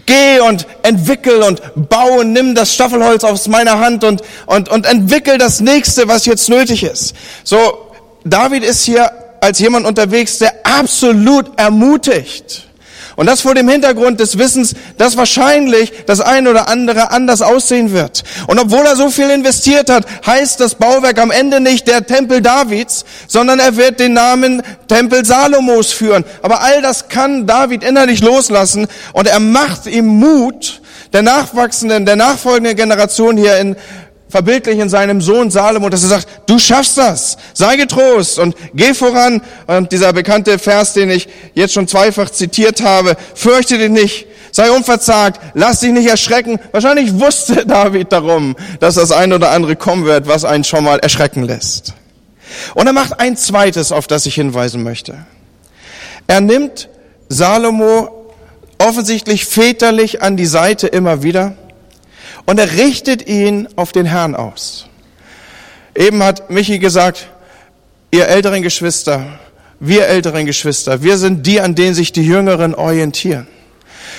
[0.05, 5.39] Geh und entwickel und baue, nimm das Staffelholz aus meiner Hand und, und, und entwickel
[5.39, 7.15] das nächste, was jetzt nötig ist.
[7.45, 7.93] So,
[8.25, 12.66] David ist hier als jemand unterwegs, der absolut ermutigt.
[13.17, 17.93] Und das vor dem Hintergrund des Wissens, dass wahrscheinlich das ein oder andere anders aussehen
[17.93, 18.23] wird.
[18.47, 22.43] Und obwohl er so viel investiert hat, heißt das Bauwerk am Ende nicht der Tempel
[22.43, 26.25] Davids, sondern er wird den Namen Tempel Salomos führen.
[26.43, 30.83] Aber all das kann David innerlich loslassen und er macht ihm Mut,
[31.15, 33.77] der nachwachsenden, der nachfolgenden Generation hier in
[34.29, 38.95] verbildlich in seinem Sohn Salomo, dass er sagt, du schaffst das, sei getrost und geh
[38.95, 39.41] voran.
[39.67, 44.71] Und dieser bekannte Vers, den ich jetzt schon zweifach zitiert habe, fürchte dich nicht, sei
[44.71, 46.59] unverzagt, lass dich nicht erschrecken.
[46.73, 50.99] Wahrscheinlich wusste David darum, dass das ein oder andere kommen wird, was einen schon mal
[50.99, 51.95] erschrecken lässt.
[52.75, 55.27] Und er macht ein zweites, auf das ich hinweisen möchte.
[56.27, 56.89] Er nimmt
[57.29, 58.33] Salomo
[58.79, 61.57] offensichtlich väterlich an die Seite immer wieder
[62.47, 64.87] und er richtet ihn auf den Herrn aus.
[65.95, 67.29] Eben hat Michi gesagt,
[68.11, 69.39] ihr älteren Geschwister,
[69.81, 73.47] wir älteren Geschwister, wir sind die, an denen sich die Jüngeren orientieren.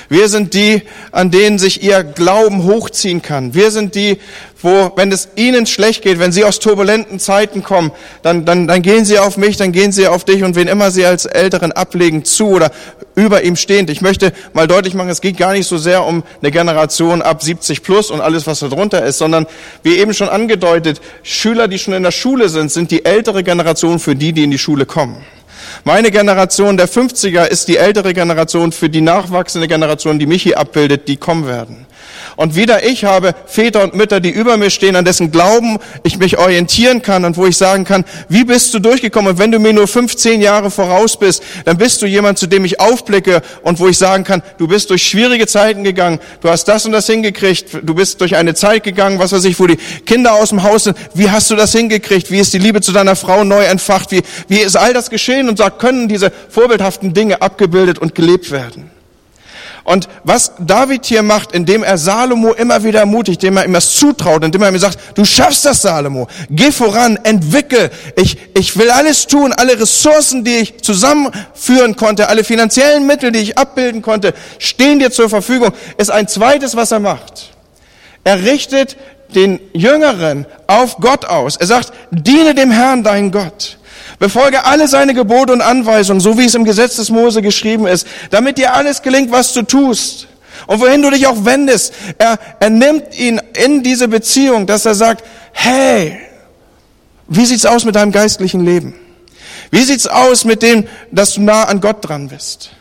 [0.10, 3.54] Wir sind die, an denen sich ihr Glauben hochziehen kann.
[3.54, 4.20] Wir sind die,
[4.62, 7.92] wo, wenn es ihnen schlecht geht, wenn sie aus turbulenten Zeiten kommen,
[8.22, 10.92] dann, dann, dann gehen sie auf mich, dann gehen sie auf dich und wen immer
[10.92, 12.72] sie als Älteren ablegen zu oder
[13.16, 13.90] über ihm stehend.
[13.90, 17.44] Ich möchte mal deutlich machen, es geht gar nicht so sehr um eine Generation ab
[17.44, 19.46] 70 plus und alles, was da drunter ist, sondern
[19.84, 24.00] wie eben schon angedeutet, Schüler, die schon in der Schule sind, sind die ältere Generation
[24.00, 25.18] für die, die in die Schule kommen.
[25.84, 30.60] Meine Generation der 50er ist die ältere Generation für die nachwachsende Generation, die mich hier
[30.60, 31.87] abbildet, die kommen werden.
[32.38, 36.20] Und wieder ich habe Väter und Mütter, die über mir stehen, an dessen Glauben ich
[36.20, 39.32] mich orientieren kann und wo ich sagen kann, wie bist du durchgekommen?
[39.32, 42.64] Und wenn du mir nur 15 Jahre voraus bist, dann bist du jemand, zu dem
[42.64, 46.66] ich aufblicke und wo ich sagen kann, du bist durch schwierige Zeiten gegangen, du hast
[46.66, 49.78] das und das hingekriegt, du bist durch eine Zeit gegangen, was weiß ich, wo die
[50.06, 50.96] Kinder aus dem Haus sind.
[51.16, 52.30] Wie hast du das hingekriegt?
[52.30, 54.12] Wie ist die Liebe zu deiner Frau neu entfacht?
[54.12, 55.50] Wie, wie ist all das geschehen?
[55.50, 58.92] Und da können diese vorbildhaften Dinge abgebildet und gelebt werden.
[59.88, 63.96] Und was David hier macht, indem er Salomo immer wieder ermutigt, indem er ihm das
[63.96, 68.92] zutraut, indem er ihm sagt, du schaffst das, Salomo, geh voran, entwickel, ich, ich will
[68.92, 74.34] alles tun, alle Ressourcen, die ich zusammenführen konnte, alle finanziellen Mittel, die ich abbilden konnte,
[74.60, 77.54] stehen dir zur Verfügung, ist ein zweites, was er macht.
[78.26, 78.98] Er richtet
[79.36, 81.56] den Jüngeren auf Gott aus.
[81.56, 83.78] Er sagt, diene dem Herrn, dein Gott.
[84.20, 88.08] Befolge alle seine Gebote und Anweisungen, so wie es im Gesetz des Mose geschrieben ist,
[88.32, 90.28] damit dir alles gelingt, was du tust.
[90.66, 94.96] Und wohin du dich auch wendest, er, er nimmt ihn in diese Beziehung, dass er
[94.96, 96.20] sagt, hey,
[97.28, 98.96] wie sieht's aus mit deinem geistlichen Leben?
[99.70, 102.72] Wie sieht's aus mit dem, dass du nah an Gott dran bist?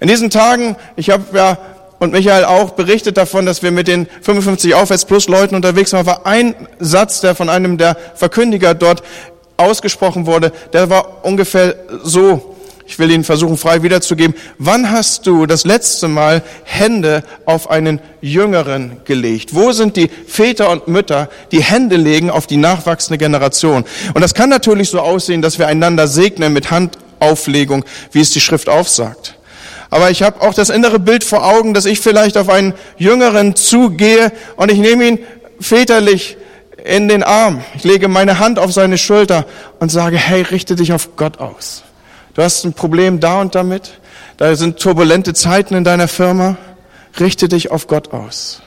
[0.00, 1.58] In diesen Tagen, ich habe ja
[1.98, 6.06] und Michael auch berichtet davon, dass wir mit den 55 Aufwärts Plus Leuten unterwegs waren,
[6.06, 9.02] war ein Satz, der von einem der Verkündiger dort
[9.56, 12.54] ausgesprochen wurde, der war ungefähr so,
[12.86, 14.34] ich will ihn versuchen frei wiederzugeben.
[14.58, 19.54] Wann hast du das letzte Mal Hände auf einen Jüngeren gelegt?
[19.54, 23.84] Wo sind die Väter und Mütter, die Hände legen auf die nachwachsende Generation?
[24.12, 28.40] Und das kann natürlich so aussehen, dass wir einander segnen mit Handauflegung, wie es die
[28.40, 29.38] Schrift aufsagt.
[29.88, 33.56] Aber ich habe auch das innere Bild vor Augen, dass ich vielleicht auf einen Jüngeren
[33.56, 35.18] zugehe und ich nehme ihn
[35.60, 36.36] väterlich
[36.84, 37.64] in den Arm.
[37.74, 39.46] Ich lege meine Hand auf seine Schulter
[39.80, 41.82] und sage, hey, richte dich auf Gott aus.
[42.34, 43.98] Du hast ein Problem da und damit.
[44.36, 46.56] Da sind turbulente Zeiten in deiner Firma.
[47.18, 48.60] Richte dich auf Gott aus.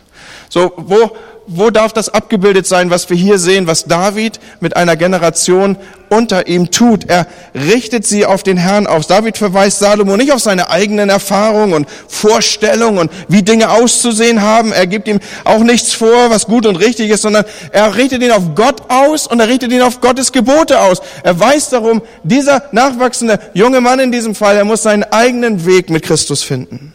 [0.50, 1.16] So, wo,
[1.48, 5.78] wo darf das abgebildet sein, was wir hier sehen, was David mit einer Generation
[6.10, 7.10] unter ihm tut?
[7.10, 9.08] Er richtet sie auf den Herrn aus.
[9.08, 14.74] David verweist Salomo nicht auf seine eigenen Erfahrungen und Vorstellungen und wie Dinge auszusehen haben.
[14.74, 18.32] Er gibt ihm auch nichts vor, was gut und richtig ist, sondern er richtet ihn
[18.32, 21.02] auf Gott aus und er richtet ihn auf Gottes Gebote aus.
[21.24, 25.90] Er weiß darum, dieser nachwachsende junge Mann in diesem Fall, er muss seinen eigenen Weg
[25.90, 26.92] mit Christus finden.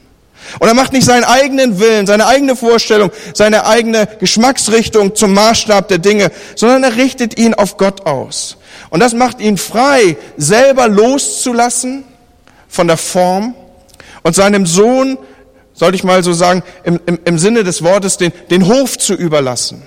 [0.58, 5.88] Und er macht nicht seinen eigenen Willen, seine eigene Vorstellung, seine eigene Geschmacksrichtung zum Maßstab
[5.88, 8.56] der Dinge, sondern er richtet ihn auf Gott aus.
[8.90, 12.04] Und das macht ihn frei, selber loszulassen
[12.68, 13.54] von der Form
[14.22, 15.18] und seinem Sohn,
[15.74, 19.14] sollte ich mal so sagen, im, im, im Sinne des Wortes, den, den Hof zu
[19.14, 19.82] überlassen.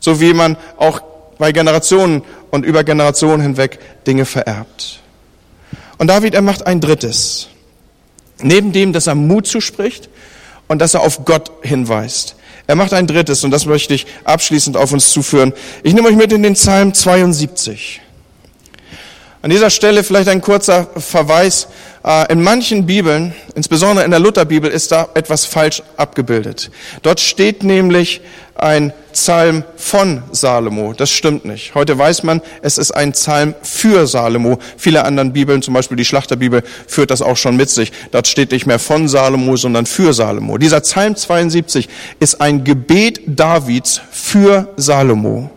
[0.00, 1.00] So wie man auch
[1.38, 5.00] bei Generationen und über Generationen hinweg Dinge vererbt.
[5.98, 7.48] Und David, er macht ein drittes.
[8.42, 10.08] Neben dem, dass er Mut zuspricht
[10.68, 12.36] und dass er auf Gott hinweist.
[12.66, 15.52] Er macht ein drittes und das möchte ich abschließend auf uns zuführen.
[15.82, 18.00] Ich nehme euch mit in den Psalm 72.
[19.42, 21.66] An dieser Stelle vielleicht ein kurzer Verweis.
[22.04, 26.70] Äh, in manchen Bibeln, insbesondere in der Lutherbibel, ist da etwas falsch abgebildet.
[27.02, 28.20] Dort steht nämlich
[28.62, 30.94] ein Psalm von Salomo.
[30.94, 31.74] Das stimmt nicht.
[31.74, 34.58] Heute weiß man, es ist ein Psalm für Salomo.
[34.76, 37.92] Viele anderen Bibeln, zum Beispiel die Schlachterbibel, führt das auch schon mit sich.
[38.12, 40.58] Dort steht nicht mehr von Salomo, sondern für Salomo.
[40.58, 41.88] Dieser Psalm 72
[42.20, 45.50] ist ein Gebet Davids für Salomo.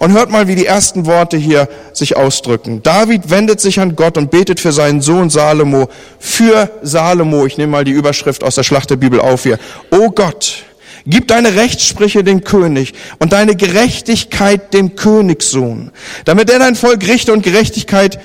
[0.00, 2.82] Und hört mal, wie die ersten Worte hier sich ausdrücken.
[2.82, 5.88] David wendet sich an Gott und betet für seinen Sohn Salomo,
[6.18, 7.46] für Salomo.
[7.46, 9.60] Ich nehme mal die Überschrift aus der Schlachterbibel auf hier.
[9.92, 10.64] O Gott,
[11.04, 15.90] Gib deine Rechtssprüche dem König und deine Gerechtigkeit dem Königssohn,
[16.24, 18.20] damit er dein Volk richte und Gerechtigkeit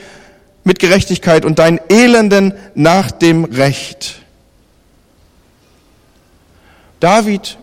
[0.64, 4.20] mit Gerechtigkeit und deinen Elenden nach dem Recht.
[7.00, 7.58] David,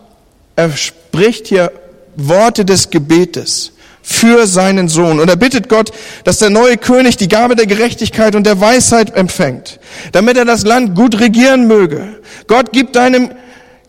[0.55, 1.71] er spricht hier
[2.15, 5.19] Worte des Gebetes für seinen Sohn.
[5.19, 5.91] Und er bittet Gott,
[6.23, 9.79] dass der neue König die Gabe der Gerechtigkeit und der Weisheit empfängt,
[10.11, 12.21] damit er das Land gut regieren möge.
[12.47, 13.31] Gott gibt deinem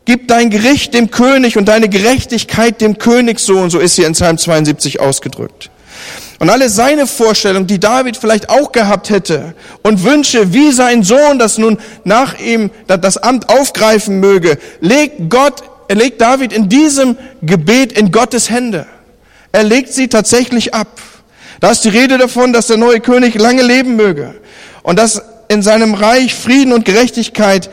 [0.06, 4.38] Gib dein Gericht dem König und deine Gerechtigkeit dem Königssohn, so ist hier in Psalm
[4.38, 5.68] 72 ausgedrückt.
[6.38, 11.38] Und alle seine Vorstellungen, die David vielleicht auch gehabt hätte und Wünsche, wie sein Sohn
[11.40, 17.16] das nun nach ihm das Amt aufgreifen möge, legt Gott, er legt David in diesem
[17.42, 18.86] Gebet in Gottes Hände.
[19.50, 21.00] Er legt sie tatsächlich ab.
[21.58, 24.34] Da ist die Rede davon, dass der neue König lange leben möge
[24.82, 27.70] und dass in seinem Reich Frieden und Gerechtigkeit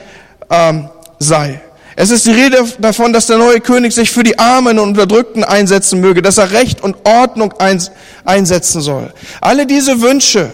[0.49, 1.61] ähm, sei.
[1.95, 5.43] Es ist die Rede davon, dass der neue König sich für die Armen und Unterdrückten
[5.43, 7.53] einsetzen möge, dass er Recht und Ordnung
[8.25, 9.13] einsetzen soll.
[9.41, 10.51] Alle diese Wünsche,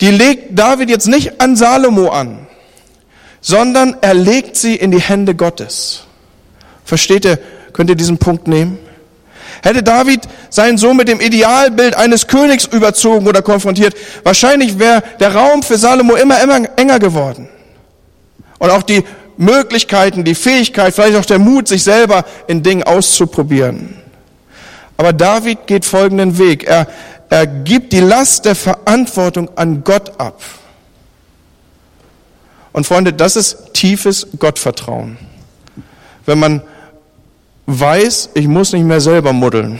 [0.00, 2.46] die legt David jetzt nicht an Salomo an,
[3.40, 6.04] sondern er legt sie in die Hände Gottes.
[6.84, 7.38] Versteht ihr?
[7.72, 8.78] Könnt ihr diesen Punkt nehmen?
[9.62, 15.34] Hätte David seinen Sohn mit dem Idealbild eines Königs überzogen oder konfrontiert, wahrscheinlich wäre der
[15.34, 17.48] Raum für Salomo immer, immer enger geworden.
[18.58, 19.04] Und auch die
[19.38, 23.96] Möglichkeiten, die Fähigkeit, vielleicht auch der Mut, sich selber in Dingen auszuprobieren.
[24.96, 26.64] Aber David geht folgenden Weg.
[26.64, 26.88] Er,
[27.30, 30.42] er gibt die Last der Verantwortung an Gott ab.
[32.72, 35.16] Und Freunde, das ist tiefes Gottvertrauen.
[36.26, 36.62] Wenn man
[37.66, 39.78] weiß, ich muss nicht mehr selber muddeln.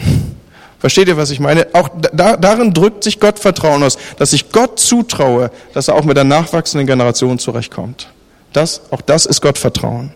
[0.78, 1.66] Versteht ihr, was ich meine?
[1.72, 6.16] Auch da, darin drückt sich Gottvertrauen aus, dass ich Gott zutraue, dass er auch mit
[6.16, 8.08] der nachwachsenden Generation zurechtkommt.
[8.52, 10.12] Das, auch das ist Gottvertrauen.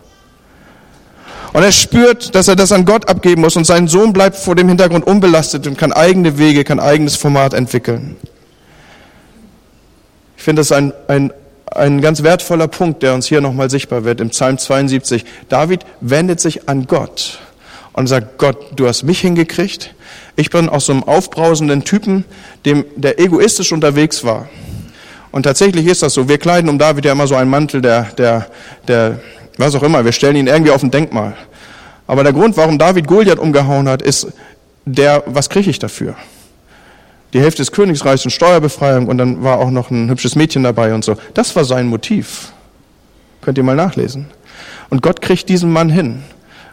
[1.52, 4.54] Und er spürt, dass er das an Gott abgeben muss und sein Sohn bleibt vor
[4.54, 8.16] dem Hintergrund unbelastet und kann eigene Wege, kann eigenes Format entwickeln.
[10.36, 11.32] Ich finde das ein, ein,
[11.66, 15.24] ein ganz wertvoller Punkt, der uns hier nochmal sichtbar wird im Psalm 72.
[15.48, 17.38] David wendet sich an Gott
[17.92, 19.94] und sagt, Gott, du hast mich hingekriegt.
[20.36, 22.24] Ich bin aus so einem aufbrausenden Typen,
[22.64, 24.48] dem, der egoistisch unterwegs war.
[25.32, 26.28] Und tatsächlich ist das so.
[26.28, 28.46] Wir kleiden um David ja immer so einen Mantel, der, der,
[28.86, 29.18] der
[29.58, 31.34] was auch immer, wir stellen ihn irgendwie auf ein Denkmal.
[32.06, 34.28] Aber der Grund, warum David Goliath umgehauen hat, ist
[34.84, 36.14] der, was kriege ich dafür?
[37.32, 40.94] Die Hälfte des Königsreichs und Steuerbefreiung und dann war auch noch ein hübsches Mädchen dabei
[40.94, 41.16] und so.
[41.32, 42.52] Das war sein Motiv.
[43.40, 44.26] Könnt ihr mal nachlesen.
[44.90, 46.22] Und Gott kriegt diesen Mann hin.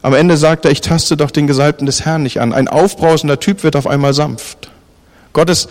[0.02, 2.54] Am Ende sagt er, ich taste doch den Gesalbten des Herrn nicht an.
[2.54, 4.72] Ein aufbrausender Typ wird auf einmal sanft.
[5.34, 5.70] Gott ist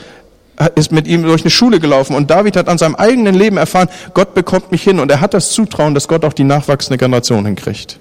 [0.75, 3.89] ist mit ihm durch eine Schule gelaufen und David hat an seinem eigenen Leben erfahren,
[4.15, 7.45] Gott bekommt mich hin und er hat das Zutrauen, dass Gott auch die nachwachsende Generation
[7.47, 7.99] hinkriegt.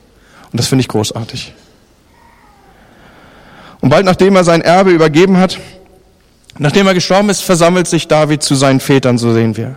[0.52, 1.54] Und das finde ich großartig.
[3.82, 5.60] Und bald nachdem er sein Erbe übergeben hat,
[6.58, 9.76] nachdem er gestorben ist, versammelt sich David zu seinen Vätern, so sehen wir.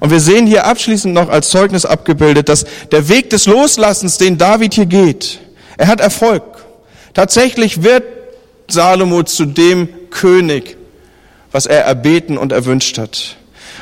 [0.00, 4.38] Und wir sehen hier abschließend noch als Zeugnis abgebildet, dass der Weg des Loslassens, den
[4.38, 5.40] David hier geht,
[5.76, 6.42] er hat Erfolg.
[7.14, 8.04] Tatsächlich wird
[8.68, 10.77] Salomo zu dem König,
[11.52, 13.36] was er erbeten und erwünscht hat.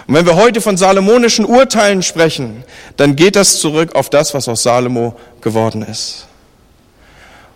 [0.07, 2.65] Und wenn wir heute von salomonischen Urteilen sprechen,
[2.97, 6.27] dann geht das zurück auf das, was aus Salomo geworden ist.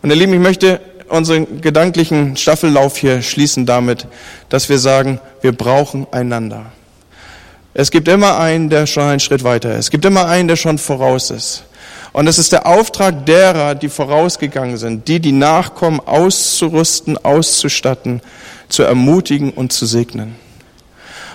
[0.03, 4.07] Und ihr Lieben, ich möchte unseren gedanklichen Staffellauf hier schließen damit,
[4.49, 6.67] dass wir sagen, wir brauchen einander.
[7.73, 9.87] Es gibt immer einen, der schon einen Schritt weiter ist.
[9.87, 11.65] Es gibt immer einen, der schon voraus ist.
[12.13, 18.21] Und es ist der Auftrag derer, die vorausgegangen sind, die, die nachkommen, auszurüsten, auszustatten,
[18.69, 20.35] zu ermutigen und zu segnen.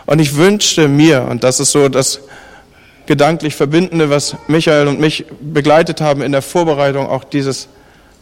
[0.06, 2.20] Und ich wünschte mir, und das ist so das
[3.06, 7.68] gedanklich Verbindende, was Michael und mich begleitet haben in der Vorbereitung auch dieses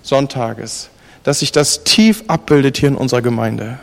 [0.03, 0.89] Sonntages,
[1.23, 3.79] dass sich das tief abbildet hier in unserer Gemeinde.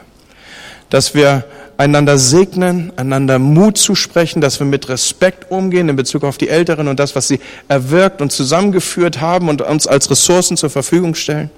[0.90, 1.44] Dass wir
[1.78, 6.88] einander segnen, einander Mut zusprechen, dass wir mit Respekt umgehen in Bezug auf die Älteren
[6.88, 11.50] und das, was sie erwirkt und zusammengeführt haben und uns als Ressourcen zur Verfügung stellen.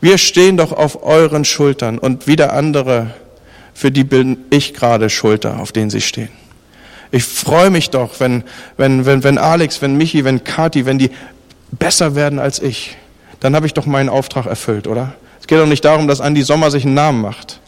[0.00, 3.10] Wir stehen doch auf euren Schultern und wieder andere,
[3.74, 6.30] für die bin ich gerade Schulter, auf denen sie stehen.
[7.10, 8.44] Ich freue mich doch, wenn,
[8.76, 11.10] wenn, wenn, wenn Alex, wenn Michi, wenn Kati, wenn die
[11.70, 12.96] besser werden als ich.
[13.40, 15.14] Dann habe ich doch meinen Auftrag erfüllt, oder?
[15.40, 17.60] Es geht doch nicht darum, dass Andi Sommer sich einen Namen macht,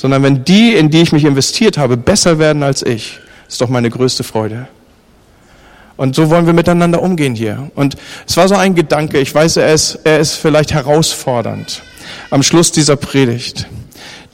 [0.00, 3.68] sondern wenn die, in die ich mich investiert habe, besser werden als ich, ist doch
[3.68, 4.66] meine größte Freude.
[5.98, 7.70] Und so wollen wir miteinander umgehen hier.
[7.74, 11.82] Und es war so ein Gedanke, ich weiß, er ist, er ist vielleicht herausfordernd
[12.30, 13.66] am Schluss dieser Predigt,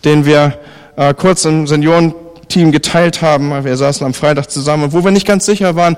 [0.04, 0.56] den wir
[0.94, 3.64] äh, kurz im Seniorenteam geteilt haben.
[3.64, 5.96] Wir saßen am Freitag zusammen, wo wir nicht ganz sicher waren,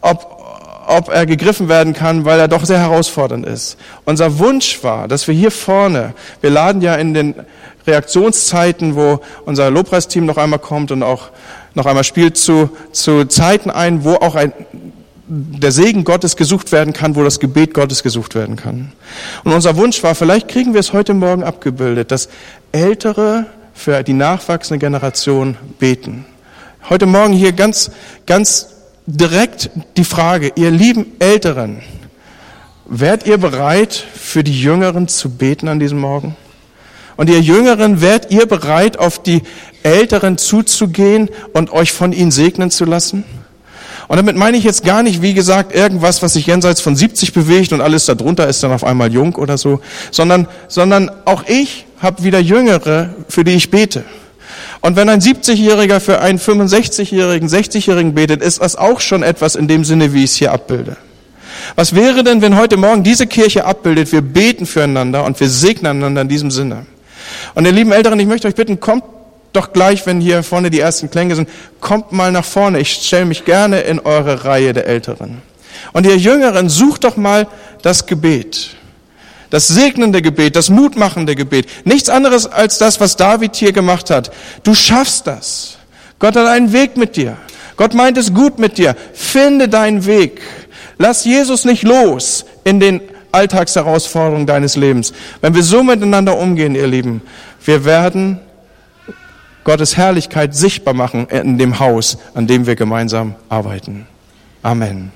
[0.00, 3.76] ob, ob er gegriffen werden kann, weil er doch sehr herausfordernd ist.
[4.04, 7.36] Unser Wunsch war, dass wir hier vorne, wir laden ja in den
[7.86, 11.30] Reaktionszeiten, wo unser Lobpreisteam noch einmal kommt und auch
[11.74, 14.52] noch einmal spielt, zu, zu Zeiten ein, wo auch ein,
[15.28, 18.92] der Segen Gottes gesucht werden kann, wo das Gebet Gottes gesucht werden kann.
[19.44, 22.28] Und unser Wunsch war, vielleicht kriegen wir es heute Morgen abgebildet, dass
[22.72, 26.24] Ältere für die nachwachsende Generation beten.
[26.88, 27.90] Heute Morgen hier ganz,
[28.26, 28.68] ganz
[29.06, 31.82] direkt die Frage, ihr lieben Älteren,
[32.86, 36.36] wärt ihr bereit, für die Jüngeren zu beten an diesem Morgen?
[37.16, 39.42] Und ihr Jüngeren, wärt ihr bereit, auf die
[39.82, 43.24] Älteren zuzugehen und euch von ihnen segnen zu lassen?
[44.08, 47.32] Und damit meine ich jetzt gar nicht, wie gesagt, irgendwas, was sich jenseits von 70
[47.32, 51.86] bewegt und alles darunter ist dann auf einmal jung oder so, sondern, sondern auch ich
[51.98, 54.04] habe wieder Jüngere, für die ich bete.
[54.80, 59.66] Und wenn ein 70-Jähriger für einen 65-Jährigen, 60-Jährigen betet, ist das auch schon etwas in
[59.66, 60.96] dem Sinne, wie ich es hier abbilde.
[61.74, 65.96] Was wäre denn, wenn heute Morgen diese Kirche abbildet, wir beten füreinander und wir segnen
[65.96, 66.86] einander in diesem Sinne?
[67.56, 69.02] Und ihr lieben Älteren, ich möchte euch bitten, kommt
[69.54, 71.48] doch gleich, wenn hier vorne die ersten Klänge sind,
[71.80, 72.78] kommt mal nach vorne.
[72.80, 75.40] Ich stelle mich gerne in eure Reihe der Älteren.
[75.94, 77.48] Und ihr Jüngeren, sucht doch mal
[77.80, 78.76] das Gebet.
[79.48, 81.66] Das segnende Gebet, das mutmachende Gebet.
[81.86, 84.30] Nichts anderes als das, was David hier gemacht hat.
[84.62, 85.78] Du schaffst das.
[86.18, 87.38] Gott hat einen Weg mit dir.
[87.78, 88.94] Gott meint es gut mit dir.
[89.14, 90.42] Finde deinen Weg.
[90.98, 93.00] Lass Jesus nicht los in den
[93.36, 95.12] Alltagsherausforderungen deines Lebens.
[95.40, 97.20] Wenn wir so miteinander umgehen, ihr Lieben,
[97.66, 98.38] wir werden
[99.64, 104.06] Gottes Herrlichkeit sichtbar machen in dem Haus, an dem wir gemeinsam arbeiten.
[104.62, 105.10] Amen.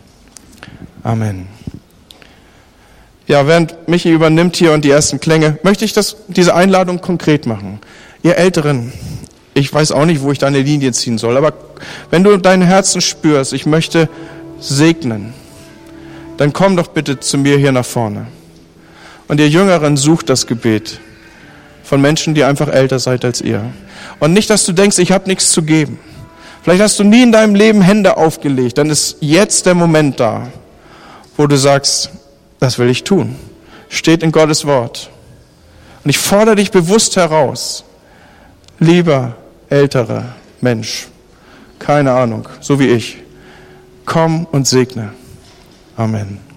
[1.04, 1.46] Amen.
[3.28, 7.46] Ja, während Michi übernimmt hier und die ersten Klänge, möchte ich das, diese Einladung konkret
[7.46, 7.78] machen.
[8.24, 8.92] Ihr Älteren,
[9.54, 11.52] ich weiß auch nicht, wo ich deine Linie ziehen soll, aber
[12.10, 14.08] wenn du dein Herzen spürst, ich möchte
[14.58, 15.32] segnen,
[16.38, 18.26] dann komm doch bitte zu mir hier nach vorne.
[19.28, 20.98] Und ihr Jüngeren sucht das Gebet
[21.90, 23.64] von Menschen, die einfach älter seid als ihr.
[24.20, 25.98] Und nicht, dass du denkst, ich habe nichts zu geben.
[26.62, 30.46] Vielleicht hast du nie in deinem Leben Hände aufgelegt, dann ist jetzt der Moment da,
[31.36, 32.10] wo du sagst,
[32.60, 33.34] das will ich tun.
[33.88, 35.10] Steht in Gottes Wort.
[36.04, 37.82] Und ich fordere dich bewusst heraus,
[38.78, 39.34] lieber
[39.68, 40.26] älterer
[40.60, 41.08] Mensch,
[41.80, 43.16] keine Ahnung, so wie ich,
[44.04, 45.12] komm und segne.
[45.96, 46.49] Amen.